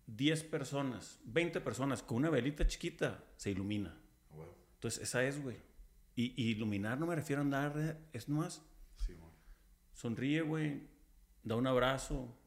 [0.08, 3.96] 10 personas, 20 personas con una velita chiquita, se ilumina.
[4.76, 5.58] Entonces, esa es, güey.
[6.16, 8.62] Y, y iluminar no me refiero a andar, es más,
[8.98, 9.32] Sí, güey.
[9.94, 10.82] sonríe, güey,
[11.44, 12.38] da un abrazo,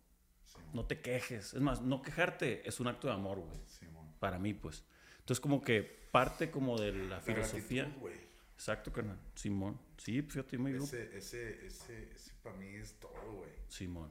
[0.46, 1.54] Sí, no te quejes.
[1.54, 3.60] Es más, no quejarte es un acto de amor, güey.
[3.66, 3.86] Sí.
[4.20, 4.84] Para mí, pues.
[5.18, 5.82] Entonces, como que
[6.12, 7.84] parte como de la La filosofía.
[7.84, 8.10] gratitud.
[8.54, 9.18] Exacto, carnal.
[9.34, 9.78] Simón.
[9.98, 10.84] Sí, fíjate, muy bien.
[10.84, 13.50] Ese, ese, ese, ese para mí es todo, güey.
[13.68, 14.10] Simón.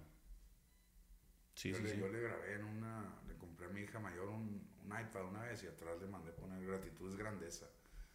[1.56, 1.98] Sí, yo, sí, le, sí.
[2.00, 5.44] yo le grabé en una, le compré a mi hija mayor un, un iPad una
[5.44, 7.66] vez y atrás le mandé poner gratitud es grandeza.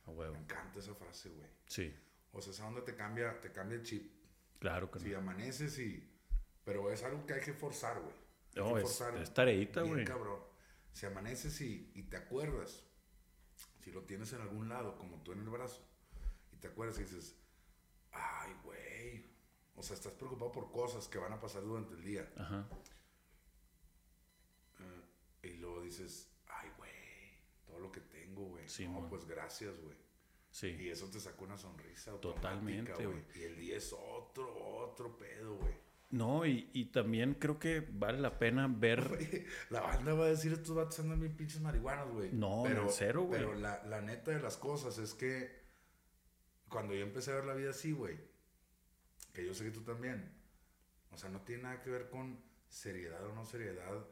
[0.07, 0.35] A huevo.
[0.35, 1.49] Me encanta esa frase, güey.
[1.67, 1.95] Sí,
[2.33, 4.13] O sea, es a donde te cambia, te cambia el chip.
[4.59, 5.15] claro, Si carnal.
[5.17, 6.07] amaneces y...
[6.65, 8.15] Pero es algo que hay que forzar, güey.
[8.57, 10.05] Hay No, que es, forzar es tareita, güey.
[10.05, 10.41] cabrón.
[10.93, 12.85] Si amaneces y, y te acuerdas,
[13.85, 15.87] si lo tienes en algún lado, como tú en el brazo,
[16.53, 17.37] y te acuerdas y dices,
[18.13, 19.31] ay, güey.
[19.77, 22.31] O sea, estás preocupado por cosas que van a pasar durante el día.
[22.37, 22.69] Ajá.
[24.81, 26.91] Eh, y luego dices, ay, güey,
[27.67, 28.69] todo lo que tengo, güey.
[28.69, 29.97] Sí, no, pues gracias, güey.
[30.51, 30.67] Sí.
[30.69, 32.13] Y eso te saca una sonrisa.
[32.21, 33.25] Totalmente, güey.
[33.37, 35.75] Y el día es otro, otro pedo, güey.
[36.11, 39.47] No, y, y también creo que vale la pena ver.
[39.71, 42.33] La banda va a decir, estos vatos andan bien pinches marihuanos, güey.
[42.33, 43.41] No, pero, en cero, güey.
[43.41, 45.61] Pero la, la neta de las cosas es que
[46.69, 48.19] cuando yo empecé a ver la vida así, güey,
[49.33, 50.33] que yo sé que tú también,
[51.13, 54.05] o sea, no tiene nada que ver con seriedad o no seriedad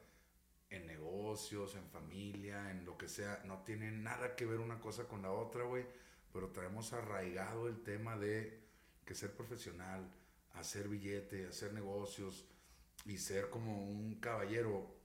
[0.71, 5.05] en negocios, en familia, en lo que sea, no tiene nada que ver una cosa
[5.09, 5.87] con la otra, güey,
[6.33, 8.61] pero traemos arraigado el tema de
[9.05, 10.13] que ser profesional,
[10.55, 12.47] hacer billete, hacer negocios
[13.05, 14.97] y ser como un caballero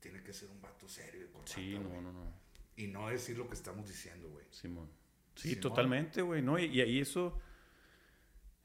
[0.00, 2.32] tiene que ser un vato serio y corbata, Sí, no, no, no.
[2.76, 4.46] Y no decir lo que estamos diciendo, güey.
[4.50, 4.88] Simón.
[5.34, 5.60] Sí, Simón.
[5.60, 6.58] totalmente, güey, ¿no?
[6.58, 7.40] Y, y ahí eso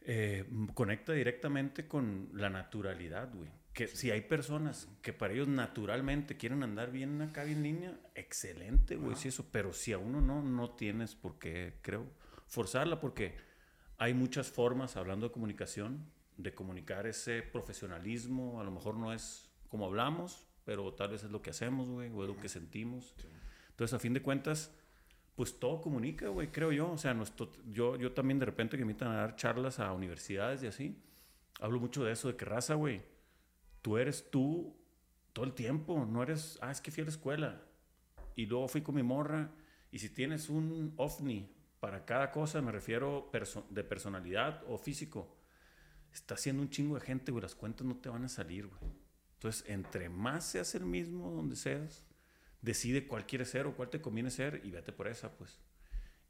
[0.02, 3.50] eh, conecta directamente con la naturalidad, güey.
[3.74, 8.96] Que si hay personas que para ellos naturalmente quieren andar bien acá, bien línea, excelente,
[8.98, 9.22] güey, Ajá.
[9.22, 9.48] sí eso.
[9.52, 12.06] Pero si a uno no, no tienes por qué, creo,
[12.46, 13.36] forzarla, porque
[13.98, 16.06] hay muchas formas, hablando de comunicación,
[16.38, 18.60] de comunicar ese profesionalismo.
[18.60, 22.10] A lo mejor no es como hablamos, pero tal vez es lo que hacemos, güey,
[22.12, 23.14] o es lo que sentimos.
[23.18, 23.28] Sí.
[23.70, 24.72] Entonces, a fin de cuentas,
[25.36, 26.92] pues todo comunica, güey, creo yo.
[26.92, 29.92] O sea, nuestro, yo, yo también de repente que me invitan a dar charlas a
[29.94, 31.02] universidades y así,
[31.60, 33.02] hablo mucho de eso, de que raza, güey,
[33.82, 34.76] tú eres tú
[35.34, 37.62] todo el tiempo, no eres, ah, es que fui a la escuela
[38.36, 39.52] y luego fui con mi morra
[39.92, 41.50] y si tienes un ovni
[41.84, 45.36] para cada cosa, me refiero perso- de personalidad o físico,
[46.14, 48.80] está haciendo un chingo de gente, güey, las cuentas no te van a salir, güey.
[49.34, 52.06] Entonces, entre más seas el mismo donde seas,
[52.62, 55.60] decide cuál quieres ser o cuál te conviene ser y vete por esa, pues.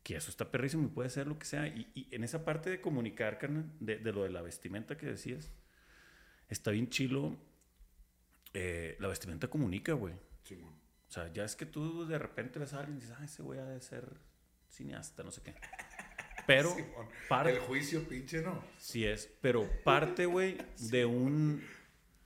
[0.01, 1.67] Que eso está perrísimo y puede ser lo que sea.
[1.67, 5.05] Y, y en esa parte de comunicar, carnal, de, de lo de la vestimenta que
[5.05, 5.51] decías,
[6.49, 7.37] está bien chilo.
[8.55, 10.15] eh, la vestimenta comunica, güey.
[10.45, 10.73] Simón.
[11.09, 13.43] O sea, ya es que tú de repente ves a alguien y dices, ah, ese
[13.43, 14.32] güey ha de ser
[14.73, 15.53] cineasta, no sé qué.
[16.47, 16.75] Pero
[17.29, 18.63] parte, El juicio pinche, ¿no?
[18.77, 20.57] sí es, pero parte, güey,
[20.89, 21.63] de un,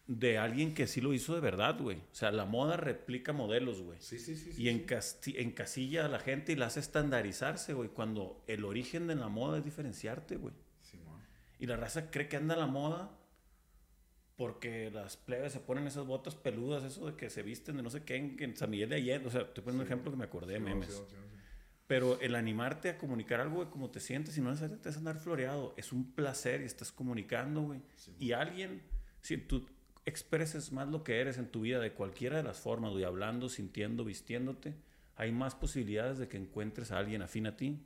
[0.08, 1.98] de alguien que sí lo hizo de verdad, güey.
[1.98, 4.00] O sea, la moda replica modelos, güey.
[4.02, 4.54] Sí, sí, sí.
[4.54, 4.70] sí, Y sí.
[4.86, 7.89] encasti- encasilla a la gente y la hace estandarizarse, güey.
[7.89, 10.56] Cuando el origen de la moda es diferenciarte, güey.
[10.82, 11.22] Simón.
[11.60, 13.12] Y la raza cree que anda a la moda
[14.36, 17.89] porque las plebes se ponen esas botas peludas, eso de que se visten de no
[17.89, 19.28] sé qué en, en San Miguel de Allende.
[19.28, 19.88] O sea, te pongo un Sí.
[19.88, 21.04] ejemplo que me acordé de memes.
[21.88, 25.20] Pero el animarte a comunicar algo de cómo te sientes y no necesariamente a andar
[25.20, 27.82] floreado, es un placer y estás comunicando, güey.
[27.96, 28.82] Sí, y alguien,
[29.22, 29.66] si tú,
[30.08, 33.50] expreses más lo que eres en tu vida de cualquiera de las formas, güey, hablando,
[33.50, 34.74] sintiendo, vistiéndote,
[35.18, 37.78] hay más posibilidades de que encuentres a alguien afín a ti.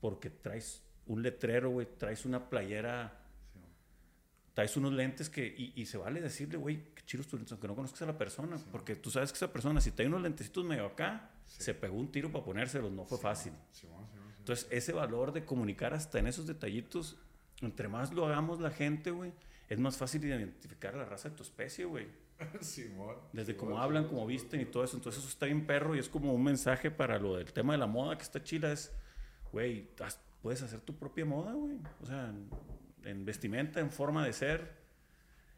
[0.00, 3.22] Porque traes un letrero, güey, traes una playera,
[4.52, 7.68] traes unos lentes que, y, y se vale decirle, güey, qué chidos tus lentes, aunque
[7.68, 10.64] no conozcas a la persona, porque tú sabes que esa persona, si trae unos lentecitos
[10.64, 13.52] medio acá, se pegó un tiro para ponérselos, no fue fácil.
[14.38, 17.16] Entonces, ese valor de comunicar hasta en esos detallitos,
[17.60, 19.32] entre más lo hagamos la gente, güey,
[19.68, 22.08] es más fácil identificar la raza de tu especie, güey.
[22.60, 23.16] Simón.
[23.32, 24.96] Desde cómo hablan, cómo visten y todo eso.
[24.96, 27.78] Entonces, eso está bien perro y es como un mensaje para lo del tema de
[27.78, 28.72] la moda que está chila.
[28.72, 28.92] Es,
[29.52, 29.88] güey,
[30.42, 31.78] puedes hacer tu propia moda, güey.
[32.02, 32.50] O sea, en,
[33.04, 34.81] en vestimenta, en forma de ser,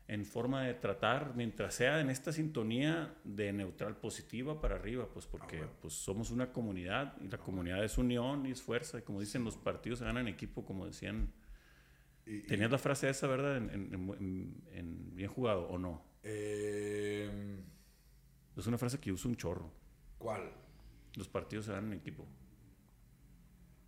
[0.07, 5.27] en forma de tratar, mientras sea en esta sintonía de neutral positiva para arriba, pues
[5.27, 5.73] porque bueno.
[5.81, 8.99] pues somos una comunidad y la comunidad es unión y es fuerza.
[8.99, 11.33] Y como dicen, los partidos se ganan en equipo, como decían.
[12.27, 13.57] Y- y- Tenías la frase esa, ¿verdad?
[13.57, 16.03] En, en- en- en bien jugado o no.
[16.23, 17.63] Em,
[18.57, 19.71] Es una frase que uso un chorro.
[20.19, 20.53] ¿Cuál?
[21.17, 22.27] Los partidos se dan en equipo.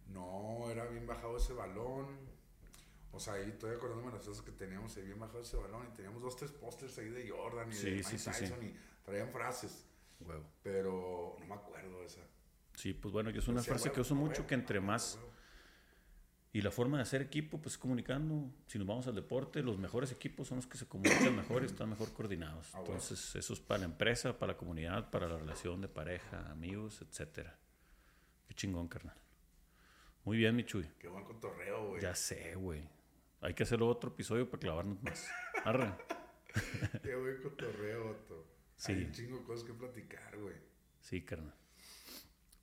[0.09, 2.07] No, era bien bajado ese balón.
[3.13, 5.87] O sea, ahí estoy acordándome de las cosas que teníamos ahí bien bajado ese balón.
[5.91, 8.41] Y teníamos dos, tres pósters ahí de Jordan y Sí, de sí, Mike sí, sí.
[8.41, 9.87] Tyson y traían frases.
[10.21, 10.45] Huevo.
[10.63, 12.21] Pero no me acuerdo de esa.
[12.75, 15.17] Sí, pues bueno, yo es una frase que "Huevo, uso huevo, mucho, que entre más...
[15.17, 15.33] huevo".
[16.53, 18.51] Y la forma de hacer equipo, pues comunicando.
[18.67, 21.67] Si nos vamos al deporte, los mejores equipos son los que se comunican mejor y
[21.67, 22.69] están mejor coordinados.
[22.75, 22.95] Ah, bueno.
[22.95, 27.03] Entonces, eso es para la empresa, para la comunidad, para la relación de pareja, amigos,
[27.03, 27.59] etcétera.
[28.49, 29.17] Qué chingón, carnal.
[30.25, 30.89] Muy bien, mi Chuy.
[30.99, 32.01] Qué buen cotorreo, güey.
[32.01, 32.89] Ya sé, güey.
[33.47, 35.30] Hay que hacerlo otro episodio para clavarnos más.
[35.64, 35.92] Arre.
[37.03, 38.44] Qué buen cotorreo, Otto.
[38.76, 38.90] Sí.
[38.90, 40.57] Hay un chingo de cosas que platicar, güey.
[40.99, 41.55] Sí, carnal.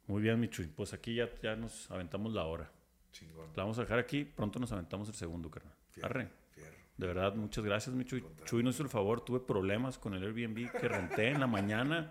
[0.08, 0.68] Muy bien, mi Chuy.
[0.68, 2.70] Pues aquí ya, ya nos aventamos la hora.
[3.14, 3.48] Chingón.
[3.56, 4.26] La vamos a dejar aquí.
[4.26, 5.74] Pronto nos aventamos el segundo, carnal.
[5.90, 6.30] Fierro, Arre.
[6.54, 6.78] Fierro.
[6.98, 8.20] De verdad, muchas gracias, mi Chuy.
[8.20, 8.46] Contrario.
[8.46, 9.24] Chuy nos hizo el favor.
[9.24, 12.10] Tuve problemas con el Airbnb que renté en la mañana.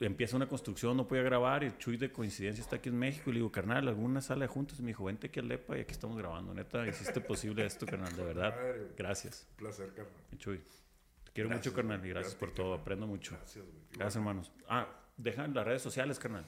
[0.00, 1.64] Empieza una construcción, no podía grabar.
[1.64, 3.30] Y Chuy, de coincidencia, está aquí en México.
[3.30, 4.78] Y le digo, carnal, ¿alguna sala de juntas?
[4.78, 6.54] Y me dijo, vente aquí al Lepa y aquí estamos grabando.
[6.54, 8.14] Neta, hiciste posible esto, carnal.
[8.14, 8.54] De verdad.
[8.54, 8.92] Madre.
[8.96, 10.14] Gracias, Un placer, carnal.
[10.36, 10.58] Chuy.
[11.24, 11.98] Te quiero Gracias, mucho, carnal.
[12.06, 12.66] Y gracias Gracias, por todo.
[12.66, 12.80] carnal.
[12.82, 13.34] Aprendo mucho.
[13.36, 13.76] Gracias, güey.
[13.92, 14.52] Gracias, hermanos.
[14.68, 16.46] Ah, dejan las redes sociales, carnal.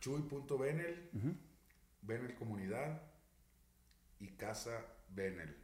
[0.00, 1.34] Chuy.benel, Ujú.
[2.02, 3.02] Benel Comunidad
[4.18, 5.54] y Casa Benel.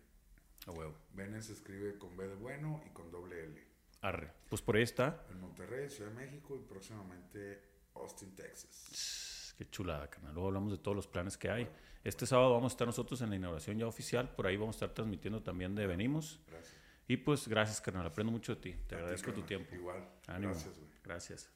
[0.66, 0.94] A huevo.
[1.14, 3.65] Benel se escribe con B de bueno y con doble L.
[4.06, 4.30] Arre.
[4.48, 5.26] Pues por ahí está.
[5.30, 7.60] En Monterrey, Ciudad de México y próximamente
[7.94, 9.54] Austin, Texas.
[9.58, 10.32] Qué chulada, carnal.
[10.32, 11.68] Luego hablamos de todos los planes que hay.
[12.04, 14.28] Este sábado vamos a estar nosotros en la inauguración ya oficial.
[14.28, 16.40] Por ahí vamos a estar transmitiendo también de Venimos.
[16.46, 16.76] Gracias.
[17.08, 18.06] Y pues gracias, carnal.
[18.06, 18.72] Aprendo mucho de ti.
[18.72, 19.74] Te A ti, agradezco tu tiempo.
[19.74, 20.08] Igual.
[20.28, 20.52] Ánimo.
[20.52, 20.90] Gracias, güey.
[21.02, 21.50] Gracias.